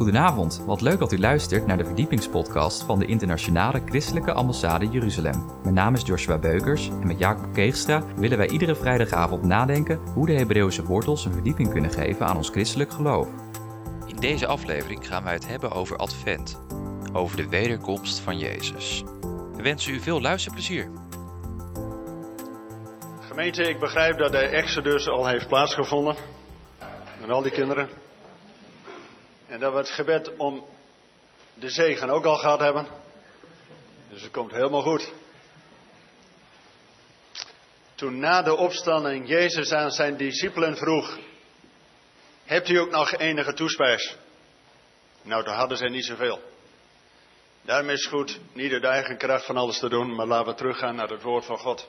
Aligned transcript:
Goedenavond, 0.00 0.62
wat 0.66 0.80
leuk 0.80 0.98
dat 0.98 1.12
u 1.12 1.18
luistert 1.18 1.66
naar 1.66 1.76
de 1.76 1.84
verdiepingspodcast 1.84 2.82
van 2.82 2.98
de 2.98 3.06
Internationale 3.06 3.82
Christelijke 3.84 4.32
Ambassade 4.32 4.88
Jeruzalem. 4.88 5.44
Mijn 5.62 5.74
naam 5.74 5.94
is 5.94 6.02
Joshua 6.02 6.38
Beukers 6.38 6.88
en 6.88 7.06
met 7.06 7.18
Jacob 7.18 7.52
Keegstra 7.52 8.02
willen 8.16 8.38
wij 8.38 8.48
iedere 8.48 8.74
vrijdagavond 8.74 9.42
nadenken 9.42 9.96
hoe 9.96 10.26
de 10.26 10.32
Hebreeuwse 10.32 10.84
wortels 10.84 11.24
een 11.24 11.32
verdieping 11.32 11.70
kunnen 11.70 11.90
geven 11.90 12.26
aan 12.26 12.36
ons 12.36 12.48
christelijk 12.48 12.92
geloof. 12.92 13.28
In 14.06 14.16
deze 14.16 14.46
aflevering 14.46 15.06
gaan 15.06 15.24
wij 15.24 15.32
het 15.32 15.48
hebben 15.48 15.70
over 15.70 15.96
Advent, 15.96 16.60
over 17.12 17.36
de 17.36 17.48
wederkomst 17.48 18.18
van 18.18 18.38
Jezus. 18.38 19.04
We 19.56 19.62
wensen 19.62 19.94
u 19.94 20.00
veel 20.00 20.20
luisterplezier. 20.20 20.90
Gemeente, 23.20 23.62
ik 23.62 23.78
begrijp 23.78 24.18
dat 24.18 24.32
de 24.32 24.38
Exodus 24.38 25.08
al 25.08 25.26
heeft 25.26 25.48
plaatsgevonden. 25.48 26.14
Met 27.20 27.30
al 27.30 27.42
die 27.42 27.52
kinderen. 27.52 27.88
En 29.50 29.60
dat 29.60 29.72
we 29.72 29.78
het 29.78 29.90
gebed 29.90 30.36
om 30.36 30.66
de 31.54 31.70
zegen 31.70 32.10
ook 32.10 32.24
al 32.24 32.36
gehad 32.36 32.60
hebben. 32.60 32.86
Dus 34.10 34.22
het 34.22 34.32
komt 34.32 34.52
helemaal 34.52 34.82
goed. 34.82 35.12
Toen 37.94 38.18
na 38.18 38.42
de 38.42 38.56
opstanding 38.56 39.28
Jezus 39.28 39.72
aan 39.72 39.90
zijn 39.90 40.16
discipelen 40.16 40.76
vroeg: 40.76 41.18
Hebt 42.44 42.68
u 42.68 42.78
ook 42.78 42.90
nog 42.90 43.12
enige 43.12 43.52
toespijs? 43.52 44.16
Nou, 45.22 45.44
toen 45.44 45.54
hadden 45.54 45.76
ze 45.78 45.88
niet 45.88 46.04
zoveel. 46.04 46.40
Daarom 47.62 47.90
is 47.90 48.02
het 48.04 48.12
goed 48.12 48.38
niet 48.52 48.72
uit 48.72 48.84
eigen 48.84 49.18
kracht 49.18 49.44
van 49.44 49.56
alles 49.56 49.78
te 49.78 49.88
doen, 49.88 50.14
maar 50.14 50.26
laten 50.26 50.52
we 50.52 50.58
teruggaan 50.58 50.94
naar 50.94 51.08
het 51.08 51.22
woord 51.22 51.44
van 51.44 51.58
God. 51.58 51.88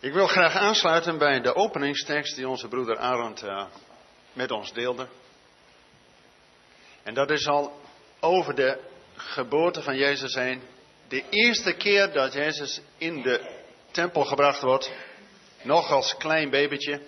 Ik 0.00 0.12
wil 0.12 0.26
graag 0.26 0.54
aansluiten 0.54 1.18
bij 1.18 1.40
de 1.40 1.54
openingstekst 1.54 2.36
die 2.36 2.48
onze 2.48 2.68
broeder 2.68 2.98
Arend 2.98 3.42
uh, 3.42 3.64
met 4.32 4.50
ons 4.50 4.72
deelde. 4.72 5.08
En 7.08 7.14
dat 7.14 7.30
is 7.30 7.46
al 7.46 7.80
over 8.20 8.54
de 8.54 8.78
geboorte 9.16 9.82
van 9.82 9.96
Jezus 9.96 10.34
heen. 10.34 10.62
De 11.08 11.24
eerste 11.30 11.72
keer 11.72 12.12
dat 12.12 12.32
Jezus 12.32 12.80
in 12.98 13.22
de 13.22 13.62
tempel 13.90 14.24
gebracht 14.24 14.60
wordt, 14.60 14.90
nog 15.62 15.90
als 15.90 16.16
klein 16.16 16.50
babytje. 16.50 17.00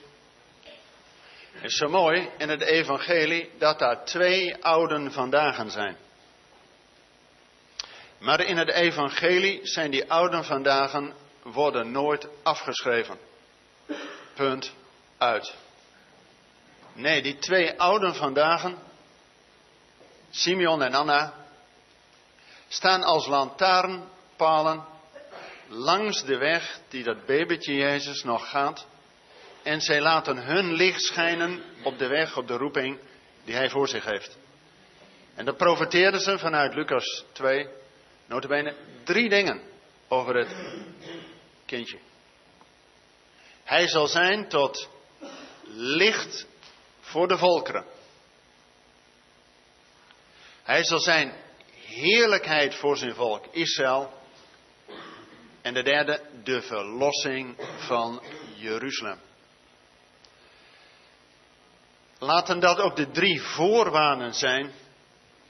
is 1.63 1.77
zo 1.77 1.89
mooi 1.89 2.29
in 2.39 2.49
het 2.49 2.61
evangelie 2.61 3.51
dat 3.59 3.79
daar 3.79 4.05
twee 4.05 4.65
ouden 4.65 5.13
vandaag 5.13 5.71
zijn. 5.71 5.97
Maar 8.19 8.41
in 8.41 8.57
het 8.57 8.71
evangelie 8.71 9.61
zijn 9.63 9.91
die 9.91 10.11
ouden 10.11 10.45
vandaag 10.45 11.01
worden 11.43 11.91
nooit 11.91 12.29
afgeschreven. 12.43 13.19
Punt 14.35 14.73
uit. 15.19 15.55
Nee, 16.93 17.23
die 17.23 17.39
twee 17.39 17.79
ouden 17.79 18.15
vandaag, 18.15 18.73
Simeon 20.31 20.83
en 20.83 20.95
Anna, 20.95 21.35
staan 22.69 23.03
als 23.03 23.27
lantaarnpalen 23.27 24.85
langs 25.69 26.25
de 26.25 26.37
weg 26.37 26.81
die 26.89 27.05
dat 27.05 27.27
babytje 27.27 27.75
Jezus 27.75 28.23
nog 28.23 28.51
gaat. 28.51 28.87
En 29.63 29.81
zij 29.81 30.01
laten 30.01 30.37
hun 30.37 30.73
licht 30.73 31.03
schijnen 31.03 31.63
op 31.83 31.99
de 31.99 32.07
weg, 32.07 32.37
op 32.37 32.47
de 32.47 32.57
roeping 32.57 32.99
die 33.45 33.55
hij 33.55 33.71
voor 33.71 33.89
zich 33.89 34.05
heeft. 34.05 34.39
En 35.35 35.45
dat 35.45 35.57
profeteerden 35.57 36.21
ze 36.21 36.39
vanuit 36.39 36.75
Lucas 36.75 37.25
2, 37.33 37.69
notabene 38.27 38.75
drie 39.05 39.29
dingen 39.29 39.61
over 40.09 40.37
het 40.37 40.57
kindje. 41.67 41.99
Hij 43.65 43.89
zal 43.89 44.07
zijn 44.07 44.49
tot 44.49 44.89
licht 45.75 46.47
voor 47.01 47.29
de 47.29 47.39
volkeren. 47.39 47.85
Hij 50.71 50.85
zal 50.85 50.99
zijn 50.99 51.33
heerlijkheid 51.87 52.75
voor 52.75 52.97
zijn 52.97 53.15
volk 53.15 53.47
Israël. 53.51 54.13
En 55.63 55.75
de 55.75 55.83
derde, 55.83 56.21
de 56.45 56.63
verlossing 56.63 57.57
van 57.79 58.23
Jeruzalem. 58.55 59.21
Laten 62.19 62.61
dat 62.61 62.79
ook 62.79 62.97
de 62.97 63.11
drie 63.11 63.43
voorwaarden 63.43 64.35
zijn 64.35 64.73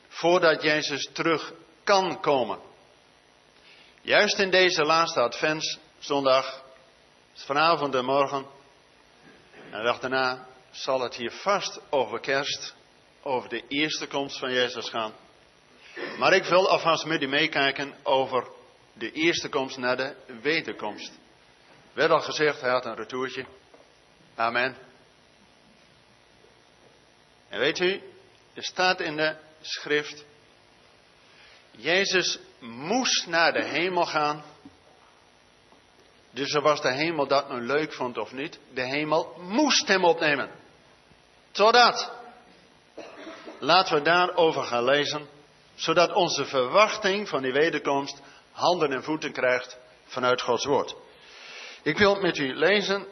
voordat 0.09 0.63
Jezus 0.63 1.09
terug 1.13 1.53
kan 1.85 2.21
komen. 2.21 2.59
Juist 4.01 4.39
in 4.39 4.51
deze 4.51 4.83
laatste 4.83 5.21
adventszondag, 5.21 6.63
vanavond 7.35 7.95
en 7.95 8.05
morgen, 8.05 8.47
en 9.71 9.79
de 9.79 9.83
dag 9.83 9.99
daarna, 9.99 10.47
zal 10.71 11.01
het 11.01 11.15
hier 11.15 11.33
vast 11.33 11.81
over 11.91 12.21
kerst, 12.21 12.75
over 13.23 13.49
de 13.49 13.65
eerste 13.69 14.07
komst 14.07 14.39
van 14.39 14.53
Jezus 14.53 14.89
gaan. 14.89 15.13
Maar 16.19 16.33
ik 16.33 16.45
wil 16.45 16.69
alvast 16.69 17.05
met 17.05 17.23
u 17.23 17.27
meekijken 17.27 17.95
over 18.03 18.49
de 18.93 19.13
eerste 19.13 19.49
komst 19.49 19.77
naar 19.77 19.97
de 19.97 20.15
wederkomst. 20.43 21.19
Werd 21.93 22.11
al 22.11 22.21
gezegd, 22.21 22.61
hij 22.61 22.71
had 22.71 22.85
een 22.85 22.97
retourtje. 22.97 23.47
Amen. 24.35 24.77
En 27.49 27.59
weet 27.59 27.79
u, 27.79 28.03
er 28.55 28.65
staat 28.65 29.01
in 29.01 29.17
de 29.17 29.37
schrift, 29.61 30.25
Jezus 31.71 32.39
moest 32.59 33.27
naar 33.27 33.53
de 33.53 33.65
hemel 33.65 34.07
gaan. 34.07 34.45
Dus 36.31 36.53
was 36.53 36.81
de 36.81 36.93
hemel 36.93 37.27
dat 37.27 37.51
nu 37.51 37.61
leuk 37.61 37.93
vond 37.93 38.19
of 38.19 38.33
niet, 38.33 38.59
de 38.75 38.85
hemel 38.87 39.37
moest 39.39 39.89
hem 39.89 40.05
opnemen. 40.05 40.51
Totdat. 41.51 42.20
Laten 43.63 43.95
we 43.95 44.03
daarover 44.03 44.63
gaan 44.63 44.85
lezen, 44.85 45.29
zodat 45.75 46.13
onze 46.13 46.45
verwachting 46.45 47.29
van 47.29 47.43
die 47.43 47.53
wederkomst 47.53 48.21
handen 48.53 48.93
en 48.93 49.03
voeten 49.03 49.33
krijgt 49.33 49.79
vanuit 50.05 50.43
Gods 50.43 50.65
woord. 50.65 50.95
Ik 51.83 51.99
wil 51.99 52.21
met 52.21 52.39
u 52.39 52.55
lezen 52.55 53.07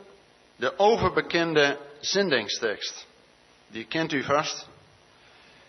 de 0.57 0.79
overbekende 0.79 1.79
zendingstekst. 2.01 3.07
Die 3.67 3.85
kent 3.85 4.13
u 4.13 4.25
vast. 4.25 4.69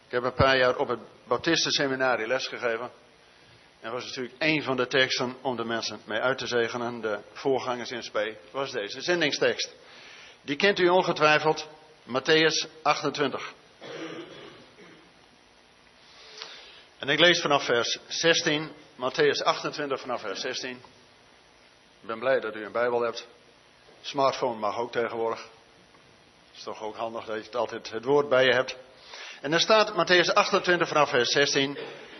Ik 0.05 0.11
heb 0.11 0.23
een 0.23 0.33
paar 0.33 0.57
jaar 0.57 0.77
op 0.77 0.87
het 0.87 0.99
Baptistenseminarie 1.27 2.27
lesgegeven. 2.27 2.91
En 3.79 3.91
was 3.91 4.05
natuurlijk 4.05 4.35
een 4.39 4.63
van 4.63 4.77
de 4.77 4.87
teksten 4.87 5.35
om 5.41 5.55
de 5.55 5.65
mensen 5.65 5.99
mee 6.05 6.19
uit 6.19 6.37
te 6.37 6.47
zegenen. 6.47 7.01
De 7.01 7.19
voorgangers 7.33 7.91
in 7.91 8.03
spe 8.03 8.37
was 8.51 8.71
deze 8.71 9.01
zendingstekst. 9.01 9.75
Die 10.41 10.55
kent 10.55 10.79
u 10.79 10.87
ongetwijfeld. 10.87 11.67
Matthäus 12.07 12.81
28. 12.81 13.53
En 16.99 17.09
ik 17.09 17.19
lees 17.19 17.41
vanaf 17.41 17.65
vers 17.65 17.99
16, 18.07 18.71
Matthäus 18.95 19.43
28 19.43 19.99
vanaf 19.99 20.21
vers 20.21 20.41
16. 20.41 20.71
Ik 22.01 22.07
ben 22.07 22.19
blij 22.19 22.39
dat 22.39 22.55
u 22.55 22.65
een 22.65 22.71
Bijbel 22.71 23.01
hebt. 23.01 23.27
Smartphone 24.01 24.59
mag 24.59 24.77
ook 24.77 24.91
tegenwoordig. 24.91 25.39
Het 26.47 26.57
is 26.57 26.63
toch 26.63 26.81
ook 26.81 26.95
handig 26.95 27.25
dat 27.25 27.45
je 27.45 27.57
altijd 27.57 27.91
het 27.91 28.05
woord 28.05 28.29
bij 28.29 28.45
je 28.45 28.53
hebt. 28.53 28.77
En 29.41 29.51
dan 29.51 29.59
staat 29.59 29.91
Matthäus 29.91 30.33
28 30.33 30.87
vanaf 30.87 31.09
vers 31.09 31.29
16. 31.29 31.77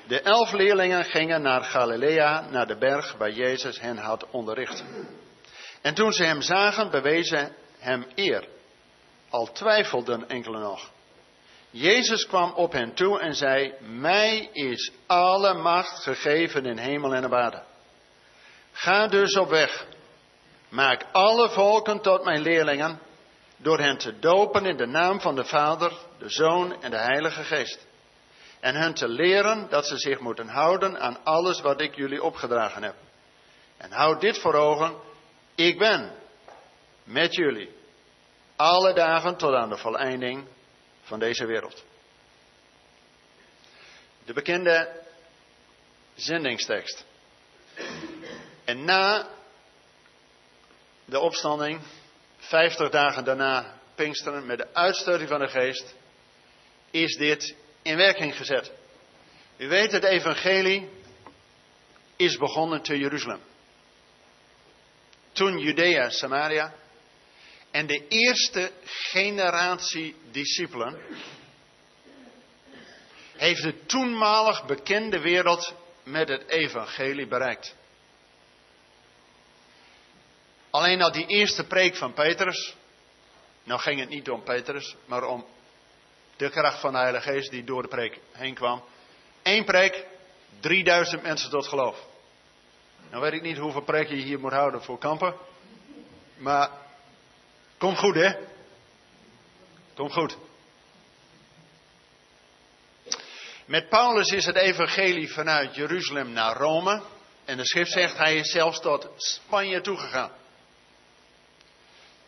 De 0.08 0.22
elf 0.22 0.52
leerlingen 0.52 1.06
gingen 1.06 1.42
naar 1.42 1.64
Galilea, 1.64 2.50
naar 2.50 2.68
de 2.68 2.78
berg 2.78 3.16
waar 3.18 3.32
Jezus 3.32 3.80
hen 3.80 3.98
had 3.98 4.30
onderricht. 4.30 4.84
En 5.82 5.94
toen 5.94 6.12
ze 6.12 6.24
hem 6.24 6.42
zagen, 6.42 6.90
bewezen 6.90 7.56
hem 7.78 8.06
eer. 8.16 8.48
Al 9.30 9.52
twijfelden 9.52 10.30
enkele 10.30 10.60
nog. 10.60 10.90
Jezus 11.72 12.26
kwam 12.26 12.52
op 12.52 12.72
hen 12.72 12.94
toe 12.94 13.20
en 13.20 13.34
zei: 13.34 13.74
Mij 13.80 14.50
is 14.54 14.92
alle 15.08 15.54
macht 15.54 16.04
gegeven 16.04 16.66
in 16.66 16.78
hemel 16.78 17.16
en 17.16 17.26
op 17.26 17.34
aarde. 17.34 17.64
Ga 18.72 19.08
dus 19.08 19.38
op 19.38 19.50
weg. 19.50 19.86
Maak 20.70 21.06
alle 21.12 21.50
volken 21.50 22.02
tot 22.02 22.24
mijn 22.24 22.42
leerlingen, 22.42 23.00
door 23.58 23.80
hen 23.80 23.98
te 23.98 24.20
dopen 24.20 24.66
in 24.66 24.78
de 24.78 24.86
naam 24.86 25.22
van 25.22 25.36
de 25.36 25.46
Vader, 25.46 25.94
de 26.18 26.30
Zoon 26.30 26.82
en 26.82 26.92
de 26.92 26.98
Heilige 26.98 27.44
Geest. 27.44 27.88
En 28.60 28.76
hen 28.76 28.94
te 28.94 29.08
leren 29.08 29.70
dat 29.70 29.88
ze 29.88 29.98
zich 29.98 30.20
moeten 30.20 30.48
houden 30.48 31.00
aan 31.00 31.24
alles 31.24 31.62
wat 31.62 31.82
ik 31.82 31.96
jullie 31.96 32.24
opgedragen 32.24 32.84
heb. 32.84 32.96
En 33.78 33.92
houd 33.92 34.22
dit 34.22 34.38
voor 34.38 34.54
ogen: 34.54 34.96
ik 35.56 35.78
ben 35.78 36.16
met 37.04 37.36
jullie 37.36 37.70
alle 38.56 38.94
dagen 38.94 39.38
tot 39.38 39.54
aan 39.54 39.70
de 39.70 39.78
voleinding 39.78 40.48
van 41.10 41.20
deze 41.20 41.46
wereld. 41.46 41.84
De 44.26 44.34
bekende 44.34 45.02
zendingstekst. 46.16 47.06
En 48.66 48.84
na 48.84 49.30
de 51.06 51.20
opstanding, 51.20 51.82
50 52.38 52.90
dagen 52.90 53.24
daarna 53.24 53.78
Pinksteren, 53.96 54.46
met 54.46 54.58
de 54.58 54.74
uitstorting 54.74 55.30
van 55.30 55.40
de 55.40 55.48
geest, 55.48 55.96
is 56.92 57.16
dit 57.16 57.56
in 57.82 57.98
werking 57.98 58.36
gezet. 58.36 58.72
U 59.58 59.68
weet, 59.68 59.92
het 59.92 60.04
evangelie 60.04 60.90
is 62.16 62.38
begonnen 62.38 62.82
te 62.82 62.98
Jeruzalem. 62.98 63.42
Toen 65.32 65.60
Judea, 65.60 66.10
Samaria, 66.10 66.74
en 67.72 67.88
de 67.88 68.08
eerste 68.08 68.72
generatie 68.86 70.16
discipelen 70.32 71.02
heeft 73.36 73.62
de 73.62 73.86
toenmalig 73.86 74.66
bekende 74.66 75.20
wereld 75.20 75.74
met 76.04 76.28
het 76.28 76.50
evangelie 76.50 77.28
bereikt. 77.28 77.76
Alleen 80.70 81.02
al 81.02 81.12
die 81.12 81.26
eerste 81.26 81.64
preek 81.64 81.96
van 81.96 82.14
Petrus, 82.14 82.76
nou 83.64 83.80
ging 83.80 84.00
het 84.00 84.10
niet 84.10 84.30
om 84.30 84.44
Petrus, 84.44 84.96
maar 85.06 85.24
om 85.24 85.46
de 86.38 86.50
kracht 86.50 86.80
van 86.80 86.92
de 86.92 86.98
Heilige 86.98 87.32
Geest 87.32 87.52
die 87.52 87.64
door 87.64 87.82
de 87.82 87.88
preek 87.88 88.20
heen 88.32 88.54
kwam. 88.54 88.84
Eén 89.44 89.66
preek, 89.66 90.06
3000 90.60 91.22
mensen 91.22 91.50
tot 91.50 91.68
geloof. 91.68 92.08
Nou 93.10 93.22
weet 93.22 93.34
ik 93.34 93.42
niet 93.42 93.58
hoeveel 93.58 93.84
preken 93.84 94.16
je 94.16 94.24
hier 94.24 94.40
moet 94.40 94.52
houden 94.52 94.84
voor 94.84 94.98
kampen. 94.98 95.36
Maar 96.38 96.70
komt 97.80 97.98
goed 97.98 98.16
hè? 98.16 98.34
Komt 99.96 100.14
goed. 100.14 100.38
Met 103.66 103.90
Paulus 103.90 104.32
is 104.32 104.46
het 104.46 104.56
evangelie 104.56 105.34
vanuit 105.34 105.76
Jeruzalem 105.76 106.32
naar 106.32 106.58
Rome. 106.58 107.02
En 107.46 107.58
de 107.58 107.66
schrift 107.66 107.92
zegt 107.92 108.18
hij 108.18 108.36
is 108.36 108.52
zelfs 108.52 108.80
tot 108.80 109.10
Spanje 109.16 109.82
toegegaan. 109.82 110.32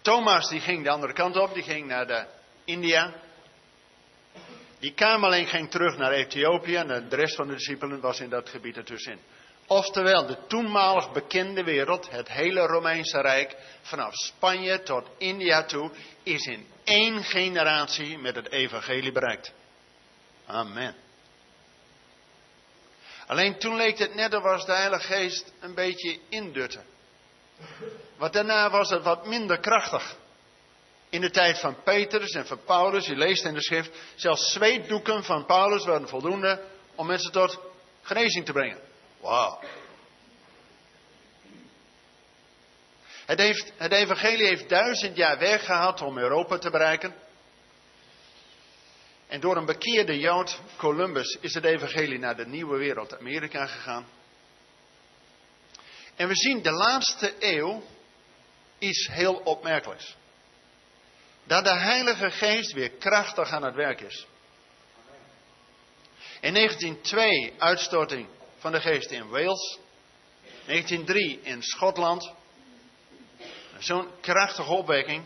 Thomas 0.02 0.50
die 0.50 0.60
ging 0.60 0.84
de 0.84 0.90
andere 0.90 1.14
kant 1.14 1.38
op, 1.38 1.54
die 1.54 1.64
ging 1.64 1.88
naar 1.88 2.08
de 2.08 2.26
India. 2.66 3.14
Die 4.80 4.94
kamerling 4.94 5.50
ging 5.50 5.70
terug 5.70 5.98
naar 5.98 6.12
Ethiopië 6.12 6.76
en 6.76 7.10
de 7.10 7.16
rest 7.16 7.36
van 7.36 7.48
de 7.48 7.54
discipelen 7.54 8.00
was 8.00 8.20
in 8.20 8.30
dat 8.30 8.50
gebied 8.50 8.78
ertussenin. 8.78 9.20
Oftewel, 9.72 10.26
de 10.26 10.38
toenmalig 10.48 11.12
bekende 11.12 11.64
wereld, 11.64 12.10
het 12.10 12.32
hele 12.32 12.66
Romeinse 12.66 13.22
Rijk, 13.22 13.56
vanaf 13.82 14.14
Spanje 14.14 14.84
tot 14.84 15.08
India 15.18 15.64
toe, 15.64 15.92
is 16.24 16.46
in 16.46 16.68
één 16.84 17.24
generatie 17.24 18.18
met 18.18 18.36
het 18.36 18.52
evangelie 18.52 19.12
bereikt. 19.12 19.52
Amen. 20.46 20.96
Alleen 23.28 23.60
toen 23.60 23.76
leek 23.76 23.98
het 23.98 24.16
net 24.16 24.34
alsof 24.34 24.66
de 24.66 24.72
Heilige 24.72 25.14
Geest 25.14 25.54
een 25.60 25.74
beetje 25.76 26.20
indutte. 26.30 26.80
Want 28.18 28.34
daarna 28.34 28.70
was 28.70 28.90
het 28.90 29.04
wat 29.04 29.26
minder 29.26 29.60
krachtig. 29.60 30.16
In 31.10 31.22
de 31.22 31.30
tijd 31.30 31.60
van 31.60 31.84
Petrus 31.84 32.32
en 32.32 32.48
van 32.48 32.64
Paulus, 32.64 33.06
je 33.06 33.16
leest 33.16 33.46
in 33.46 33.54
de 33.54 33.64
schrift, 33.64 33.98
zelfs 34.16 34.52
zweetdoeken 34.52 35.24
van 35.24 35.46
Paulus 35.46 35.86
waren 35.86 36.08
voldoende 36.08 36.64
om 36.96 37.08
mensen 37.08 37.32
tot 37.32 37.60
genezing 38.02 38.46
te 38.46 38.52
brengen. 38.52 38.90
Wauw. 39.22 39.60
Het, 43.26 43.40
heeft, 43.40 43.74
het 43.78 43.92
evangelie 43.92 44.48
heeft 44.48 44.70
duizend 44.70 45.16
jaar 45.16 45.38
weg 45.38 45.66
gehad 45.66 46.02
om 46.02 46.18
Europa 46.18 46.58
te 46.58 46.70
bereiken. 46.70 47.16
En 49.28 49.40
door 49.40 49.58
een 49.58 49.66
bekeerde 49.66 50.20
Jood, 50.20 50.60
Columbus, 50.78 51.38
is 51.42 51.54
het 51.54 51.64
evangelie 51.64 52.20
naar 52.20 52.36
de 52.36 52.48
nieuwe 52.48 52.78
wereld, 52.78 53.18
Amerika, 53.20 53.66
gegaan. 53.66 54.06
En 56.16 56.28
we 56.28 56.36
zien 56.36 56.62
de 56.62 56.72
laatste 56.72 57.34
eeuw 57.40 57.84
iets 58.80 59.08
heel 59.08 59.34
opmerkelijks. 59.34 60.16
Dat 61.44 61.64
de 61.64 61.78
Heilige 61.78 62.32
Geest 62.32 62.74
weer 62.74 62.92
krachtig 62.92 63.52
aan 63.52 63.64
het 63.64 63.76
werk 63.76 64.02
is. 64.02 64.26
In 66.42 66.54
1902 66.54 67.54
uitstorting 67.58 68.28
van 68.62 68.72
de 68.72 68.82
Geest 68.82 69.12
in 69.12 69.28
Wales. 69.28 69.80
1903 70.66 71.40
in 71.44 71.64
Schotland. 71.64 72.34
Zo'n 73.80 74.08
krachtige 74.22 74.74
opwekking. 74.74 75.24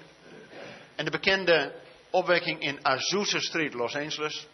En 0.96 1.06
de 1.06 1.12
bekende 1.12 1.76
opwekking 2.10 2.62
in 2.62 2.86
Azusa 2.86 3.40
Street, 3.40 3.74
Los 3.74 3.96
Angeles. 3.96 4.48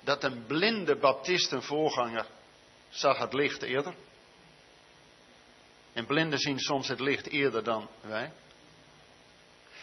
Dat 0.00 0.24
een 0.24 0.46
blinde 0.46 0.96
baptistenvoorganger 0.96 2.26
zag 2.88 3.18
het 3.18 3.32
licht 3.32 3.62
eerder. 3.62 3.94
En 5.92 6.06
blinden 6.06 6.38
zien 6.38 6.58
soms 6.58 6.88
het 6.88 7.00
licht 7.00 7.28
eerder 7.28 7.64
dan 7.64 7.88
wij. 8.00 8.32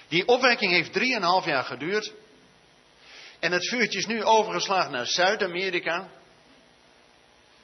Die 0.08 0.28
opwekking 0.28 0.72
heeft 0.72 0.94
drieënhalf 0.94 1.46
jaar 1.46 1.64
geduurd. 1.64 2.14
En 3.40 3.52
het 3.52 3.70
vuurtje 3.70 4.00
is 4.00 4.06
nu 4.06 4.24
overgeslagen 4.24 4.92
naar 4.92 5.06
Zuid-Amerika. 5.06 6.10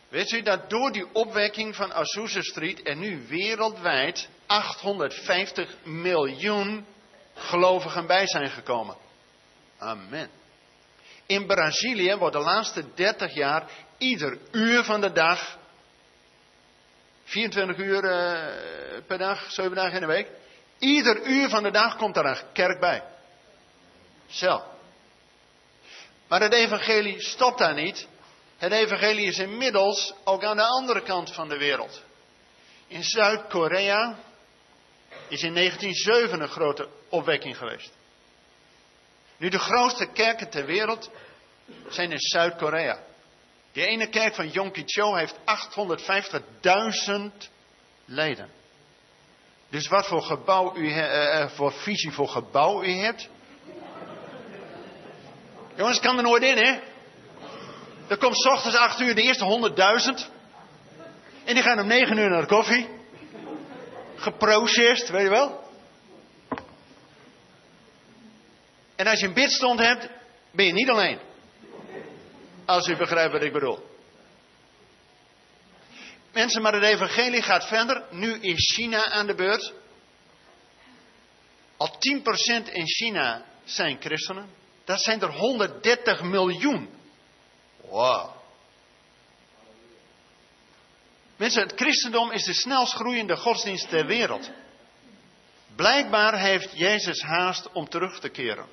Weet 0.09 0.31
u 0.31 0.41
dat 0.41 0.69
door 0.69 0.91
die 0.91 1.13
opwekking 1.13 1.75
van 1.75 1.93
Azusa 1.93 2.41
Street 2.41 2.87
er 2.87 2.95
nu 2.95 3.25
wereldwijd 3.27 4.29
850 4.45 5.75
miljoen 5.83 6.85
gelovigen 7.35 8.07
bij 8.07 8.27
zijn 8.27 8.49
gekomen? 8.49 8.97
Amen. 9.77 10.29
In 11.25 11.45
Brazilië 11.45 12.15
wordt 12.15 12.35
de 12.35 12.41
laatste 12.41 12.93
30 12.93 13.33
jaar 13.33 13.69
ieder 13.97 14.37
uur 14.51 14.83
van 14.83 15.01
de 15.01 15.11
dag 15.11 15.57
24 17.23 17.77
uur 17.77 18.03
uh, 18.03 19.01
per 19.07 19.17
dag, 19.17 19.51
7 19.51 19.75
dagen 19.75 19.93
in 19.93 19.99
de 19.99 20.05
week. 20.05 20.27
Ieder 20.79 21.25
uur 21.25 21.49
van 21.49 21.63
de 21.63 21.71
dag 21.71 21.95
komt 21.95 22.17
er 22.17 22.25
een 22.25 22.37
kerk 22.53 22.79
bij. 22.79 23.03
Zo. 24.27 24.63
Maar 26.27 26.41
het 26.41 26.53
evangelie 26.53 27.21
stopt 27.21 27.57
daar 27.57 27.73
niet. 27.73 28.07
Het 28.59 28.71
evangelie 28.71 29.27
is 29.27 29.37
inmiddels 29.37 30.13
ook 30.23 30.43
aan 30.43 30.57
de 30.57 30.63
andere 30.63 31.01
kant 31.01 31.33
van 31.33 31.49
de 31.49 31.57
wereld. 31.57 32.03
In 32.87 33.03
Zuid-Korea 33.03 34.17
is 35.27 35.43
in 35.43 35.53
1907 35.53 36.41
een 36.41 36.49
grote 36.49 36.89
opwekking 37.09 37.57
geweest. 37.57 37.91
Nu 39.37 39.49
de 39.49 39.59
grootste 39.59 40.05
kerken 40.05 40.49
ter 40.49 40.65
wereld 40.65 41.11
zijn 41.89 42.11
in 42.11 42.19
Zuid-Korea. 42.19 43.03
Die 43.71 43.85
ene 43.85 44.09
kerk 44.09 44.35
van 44.35 44.49
Yom 44.49 44.71
Cho 44.85 45.15
heeft 45.15 45.35
850.000 45.35 45.39
leden. 48.05 48.49
Dus 49.69 49.87
wat 49.87 50.07
voor 50.07 50.21
gebouw 50.21 50.75
u, 50.75 50.89
uh, 50.89 51.49
voor 51.49 51.73
visie 51.73 52.11
voor 52.11 52.27
gebouw 52.27 52.83
u 52.83 52.91
hebt. 52.91 53.29
Jongens, 55.75 55.99
kan 55.99 56.17
er 56.17 56.23
nooit 56.23 56.43
in, 56.43 56.57
hè? 56.57 56.88
Er 58.09 58.17
komt 58.17 58.37
s 58.37 58.45
ochtends 58.45 58.77
8 58.77 58.99
uur 58.99 59.15
de 59.15 59.21
eerste 59.21 59.73
100.000. 60.19 60.27
En 61.43 61.53
die 61.53 61.63
gaan 61.63 61.79
om 61.79 61.87
9 61.87 62.17
uur 62.17 62.29
naar 62.29 62.41
de 62.41 62.47
koffie. 62.47 62.89
Geprocessed, 64.15 65.09
weet 65.09 65.21
je 65.21 65.29
wel? 65.29 65.63
En 68.95 69.07
als 69.07 69.19
je 69.19 69.27
een 69.27 69.33
bidstond 69.33 69.79
hebt, 69.79 70.09
ben 70.51 70.65
je 70.65 70.73
niet 70.73 70.89
alleen. 70.89 71.19
Als 72.65 72.87
u 72.87 72.95
begrijpt 72.95 73.31
wat 73.31 73.43
ik 73.43 73.53
bedoel. 73.53 73.87
Mensen, 76.33 76.61
maar 76.61 76.73
het 76.73 76.83
evangelie 76.83 77.41
gaat 77.41 77.67
verder. 77.67 78.03
Nu 78.11 78.33
is 78.33 78.73
China 78.75 79.05
aan 79.05 79.27
de 79.27 79.35
beurt. 79.35 79.73
Al 81.77 81.97
10% 82.63 82.71
in 82.71 82.87
China 82.87 83.45
zijn 83.63 83.97
christenen. 83.99 84.49
Dat 84.83 85.01
zijn 85.01 85.21
er 85.21 85.31
130 85.31 86.21
miljoen. 86.21 86.98
Wow. 87.89 88.29
Mensen, 91.37 91.61
het 91.61 91.73
christendom 91.75 92.31
is 92.31 92.43
de 92.43 92.53
snelst 92.53 92.93
groeiende 92.93 93.37
godsdienst 93.37 93.89
ter 93.89 94.05
wereld. 94.05 94.49
Blijkbaar 95.75 96.39
heeft 96.39 96.77
Jezus 96.77 97.21
haast 97.21 97.71
om 97.71 97.89
terug 97.89 98.19
te 98.19 98.29
keren. 98.29 98.67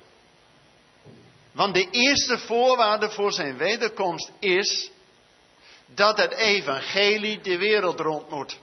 Want 1.51 1.73
de 1.73 1.89
eerste 1.89 2.37
voorwaarde 2.37 3.09
voor 3.09 3.33
zijn 3.33 3.57
wederkomst 3.57 4.31
is 4.39 4.91
dat 5.85 6.17
het 6.17 6.33
evangelie 6.33 7.41
de 7.41 7.57
wereld 7.57 7.99
rond 7.99 8.29
moet. 8.29 8.57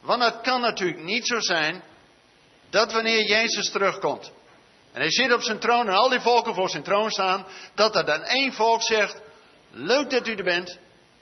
Want 0.00 0.22
het 0.22 0.40
kan 0.40 0.60
natuurlijk 0.60 1.02
niet 1.02 1.26
zo 1.26 1.40
zijn 1.40 1.82
dat 2.70 2.92
wanneer 2.92 3.26
Jezus 3.26 3.70
terugkomt 3.70 4.32
en 4.98 5.00
hij 5.00 5.12
zit 5.12 5.32
op 5.32 5.42
zijn 5.42 5.58
troon 5.58 5.88
en 5.88 5.94
al 5.94 6.08
die 6.08 6.20
volken 6.20 6.54
voor 6.54 6.70
zijn 6.70 6.82
troon 6.82 7.10
staan, 7.10 7.46
dat 7.74 7.96
er 7.96 8.04
dan 8.04 8.22
één 8.22 8.52
volk 8.52 8.82
zegt, 8.82 9.20
leuk 9.78 10.10
dat 10.10 10.26
u 10.26 10.34
er 10.34 10.44
bent, 10.44 10.78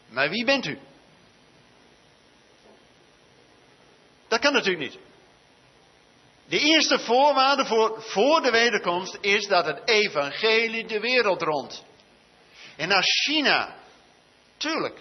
maar 0.08 0.30
wie 0.30 0.44
bent 0.44 0.66
u? 0.66 0.78
Dat 4.28 4.40
kan 4.40 4.52
natuurlijk 4.52 4.90
niet. 4.90 4.98
De 6.48 6.58
eerste 6.58 6.98
voorwaarde 6.98 7.66
voor, 7.66 8.02
voor 8.02 8.42
de 8.42 8.50
wederkomst 8.50 9.18
is 9.20 9.46
dat 9.46 9.66
het 9.66 9.80
evangelie 9.84 10.86
de 10.86 11.00
wereld 11.00 11.42
rond. 11.42 11.84
En 12.76 12.92
als 12.92 13.22
China, 13.24 13.74
tuurlijk, 14.56 15.00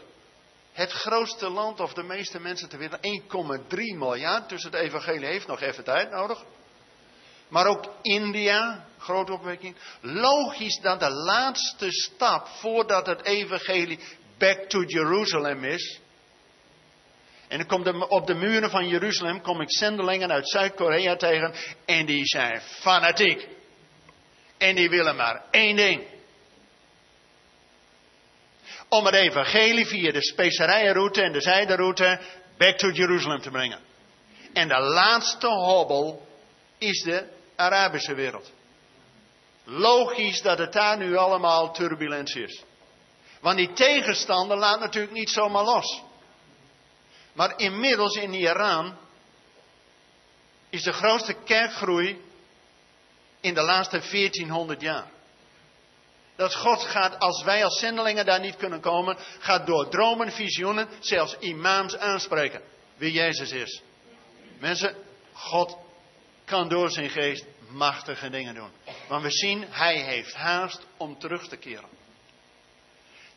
het 0.74 0.92
grootste 0.92 1.50
land 1.50 1.80
of 1.80 1.94
de 1.94 2.04
meeste 2.04 2.40
mensen 2.40 2.70
ter 2.70 2.80
wereld, 2.80 3.08
1,3 3.70 3.78
miljard, 3.98 4.50
dus 4.50 4.64
het 4.64 4.74
evangelie 4.74 5.26
heeft 5.26 5.48
nog 5.48 5.62
even 5.62 5.84
tijd 5.84 6.10
nodig. 6.12 6.44
Maar 7.56 7.68
ook 7.68 7.86
India, 8.02 8.86
grote 8.98 9.34
opwekking. 9.34 9.76
Logisch 10.02 10.80
dat 10.82 11.00
de 11.00 11.10
laatste 11.10 11.92
stap 11.92 12.48
voordat 12.48 13.06
het 13.06 13.26
evangelie 13.26 14.00
back 14.38 14.70
to 14.70 14.84
Jerusalem 14.84 15.64
is, 15.64 16.00
en 17.48 17.58
dan 17.58 17.68
komt 17.68 18.08
op 18.10 18.28
de 18.28 18.34
muren 18.34 18.70
van 18.70 18.88
Jeruzalem 18.88 19.42
kom 19.42 19.62
ik 19.62 19.72
zendelingen 19.72 20.32
uit 20.32 20.50
Zuid-Korea 20.50 21.16
tegen. 21.16 21.54
En 21.86 22.06
die 22.06 22.26
zijn 22.26 22.62
fanatiek. 22.62 23.48
En 24.58 24.76
die 24.76 24.90
willen 24.90 25.16
maar 25.16 25.44
één 25.52 25.76
ding. 25.76 26.04
om 28.90 29.06
het 29.06 29.16
evangelie 29.16 29.86
via 29.86 30.12
de 30.12 30.24
specerijenroute 30.24 31.22
en 31.22 31.32
de 31.32 31.42
zijderoute 31.42 32.20
back 32.58 32.78
to 32.78 32.92
Jeruzalem 32.92 33.42
te 33.42 33.50
brengen. 33.50 33.80
En 34.54 34.68
de 34.68 34.80
laatste 34.80 35.48
hobbel 35.48 36.28
is 36.78 37.02
de 37.02 37.34
Arabische 37.56 38.14
wereld. 38.14 38.52
Logisch 39.64 40.42
dat 40.42 40.58
het 40.58 40.74
daar 40.74 40.98
nu 40.98 41.16
allemaal 41.16 41.74
turbulentie 41.74 42.44
is. 42.44 42.64
Want 43.42 43.58
die 43.58 43.74
tegenstander 43.74 44.58
laat 44.58 44.80
natuurlijk 44.80 45.14
niet 45.14 45.30
zomaar 45.30 45.64
los. 45.64 46.04
Maar 47.34 47.60
inmiddels 47.60 48.16
in 48.16 48.34
Iran 48.34 48.98
is 50.70 50.84
de 50.84 50.94
grootste 50.94 51.34
kerkgroei 51.34 52.22
in 53.42 53.54
de 53.54 53.62
laatste 53.62 54.00
1400 54.00 54.82
jaar. 54.82 55.08
Dat 56.36 56.56
God 56.56 56.82
gaat, 56.82 57.20
als 57.20 57.44
wij 57.44 57.64
als 57.64 57.80
zendelingen 57.80 58.26
daar 58.26 58.40
niet 58.40 58.56
kunnen 58.56 58.80
komen, 58.80 59.18
gaat 59.40 59.66
door 59.66 59.90
dromen, 59.90 60.32
visioenen, 60.32 60.88
zelfs 61.00 61.38
imams 61.40 61.98
aanspreken 61.98 62.62
wie 62.98 63.12
Jezus 63.12 63.52
is. 63.52 63.82
Mensen, 64.60 64.96
God 65.34 65.78
kan 66.46 66.70
door 66.70 66.92
zijn 66.92 67.10
geest 67.10 67.46
machtige 67.70 68.30
dingen 68.30 68.56
doen. 68.56 68.72
Want 69.08 69.24
we 69.24 69.32
zien, 69.32 69.66
hij 69.70 70.02
heeft 70.02 70.34
haast 70.34 70.86
om 70.98 71.20
terug 71.20 71.48
te 71.48 71.58
keren. 71.58 71.90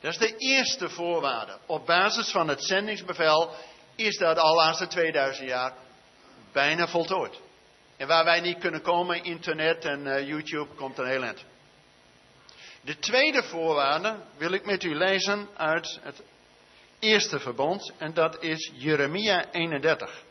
Dat 0.01 0.13
is 0.13 0.19
de 0.19 0.37
eerste 0.37 0.89
voorwaarde. 0.89 1.59
Op 1.67 1.87
basis 1.87 2.31
van 2.31 2.49
het 2.49 2.65
zendingsbevel 2.65 3.55
is 3.97 4.17
dat 4.17 4.39
al 4.39 4.55
laatste 4.55 4.87
2000 4.87 5.49
jaar 5.49 5.75
bijna 6.53 6.89
voltooid. 6.89 7.41
En 7.97 8.07
waar 8.07 8.25
wij 8.25 8.41
niet 8.41 8.59
kunnen 8.59 8.83
komen, 8.83 9.25
internet 9.25 9.85
en 9.85 10.07
uh, 10.07 10.29
YouTube, 10.29 10.75
komt 10.75 10.99
een 10.99 11.07
heel 11.07 11.23
eind. 11.23 11.45
De 12.81 12.99
tweede 12.99 13.43
voorwaarde 13.43 14.17
wil 14.37 14.53
ik 14.53 14.67
met 14.67 14.83
u 14.83 14.95
lezen 14.95 15.49
uit 15.57 15.99
het 16.03 16.23
eerste 16.99 17.39
verbond. 17.39 17.93
En 17.99 18.15
dat 18.15 18.43
is 18.43 18.71
Jeremia 18.75 19.51
31. 19.51 20.23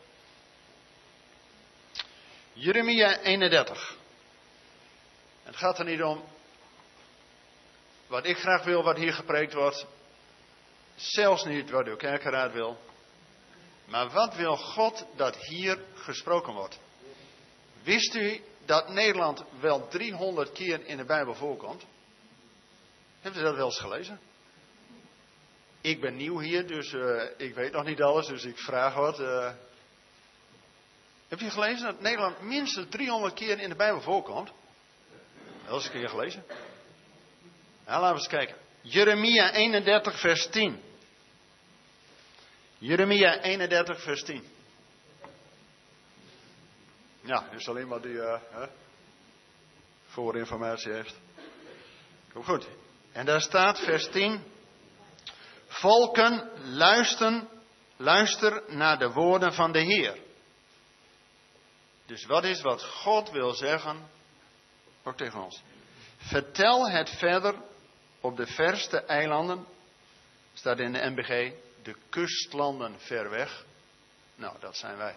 Jeremia 2.60 3.18
31. 3.22 3.96
Het 5.42 5.56
gaat 5.56 5.78
er 5.78 5.84
niet 5.84 6.02
om 6.02 6.24
wat 8.06 8.26
ik 8.26 8.36
graag 8.36 8.64
wil, 8.64 8.82
wat 8.82 8.96
hier 8.96 9.12
gepreekt 9.12 9.52
wordt. 9.52 9.86
Zelfs 10.96 11.44
niet 11.44 11.70
wat 11.70 11.86
uw 11.86 11.96
kerkenraad 11.96 12.52
wil. 12.52 12.78
Maar 13.84 14.10
wat 14.10 14.34
wil 14.34 14.56
God 14.56 15.06
dat 15.16 15.36
hier 15.36 15.84
gesproken 15.94 16.52
wordt? 16.52 16.78
Wist 17.82 18.14
u 18.14 18.40
dat 18.64 18.88
Nederland 18.88 19.44
wel 19.60 19.88
300 19.88 20.52
keer 20.52 20.86
in 20.86 20.96
de 20.96 21.04
Bijbel 21.04 21.34
voorkomt? 21.34 21.84
Hebt 23.20 23.36
u 23.36 23.40
dat 23.40 23.56
wel 23.56 23.66
eens 23.66 23.80
gelezen? 23.80 24.20
Ik 25.80 26.00
ben 26.00 26.16
nieuw 26.16 26.38
hier, 26.38 26.66
dus 26.66 26.92
uh, 26.92 27.22
ik 27.36 27.54
weet 27.54 27.72
nog 27.72 27.84
niet 27.84 28.02
alles, 28.02 28.26
dus 28.26 28.44
ik 28.44 28.58
vraag 28.58 28.94
wat. 28.94 29.20
Uh. 29.20 29.52
Heb 31.28 31.40
je 31.40 31.50
gelezen 31.50 31.84
dat 31.84 32.00
Nederland 32.00 32.40
minstens 32.40 32.86
300 32.88 33.34
keer 33.34 33.58
in 33.60 33.68
de 33.68 33.76
Bijbel 33.76 34.00
voorkomt? 34.00 34.52
Wel 35.64 35.74
eens 35.74 35.84
een 35.84 35.90
keer 35.90 36.08
gelezen. 36.08 36.44
Nou, 37.86 38.00
laten 38.00 38.08
we 38.08 38.14
eens 38.14 38.28
kijken. 38.28 38.56
Jeremia 38.80 39.52
31, 39.52 40.20
vers 40.20 40.48
10. 40.50 40.82
Jeremia 42.78 43.40
31, 43.40 44.02
vers 44.02 44.22
10. 44.22 44.44
Ja, 47.20 47.50
is 47.50 47.68
alleen 47.68 47.88
maar 47.88 48.00
die 48.00 48.12
uh, 48.12 48.38
hè, 48.50 48.66
voorinformatie 50.06 50.92
heeft. 50.92 51.14
Kom 52.32 52.44
goed. 52.44 52.68
En 53.12 53.26
daar 53.26 53.40
staat 53.40 53.78
vers 53.78 54.08
10. 54.08 54.42
Volken, 55.66 56.50
luisteren, 56.64 57.48
luister 57.96 58.62
naar 58.66 58.98
de 58.98 59.10
woorden 59.10 59.52
van 59.52 59.72
de 59.72 59.80
Heer. 59.80 60.26
Dus 62.08 62.26
wat 62.26 62.44
is 62.44 62.60
wat 62.60 62.84
God 62.84 63.30
wil 63.30 63.54
zeggen, 63.54 64.10
ook 65.02 65.16
tegen 65.16 65.42
ons. 65.44 65.62
Vertel 66.16 66.90
het 66.90 67.10
verder 67.10 67.54
op 68.20 68.36
de 68.36 68.46
verste 68.46 69.00
eilanden, 69.00 69.66
staat 70.54 70.78
in 70.78 70.92
de 70.92 71.10
MBG, 71.10 71.52
de 71.82 71.94
kustlanden 72.08 73.00
ver 73.00 73.30
weg. 73.30 73.64
Nou, 74.34 74.56
dat 74.60 74.76
zijn 74.76 74.96
wij. 74.96 75.16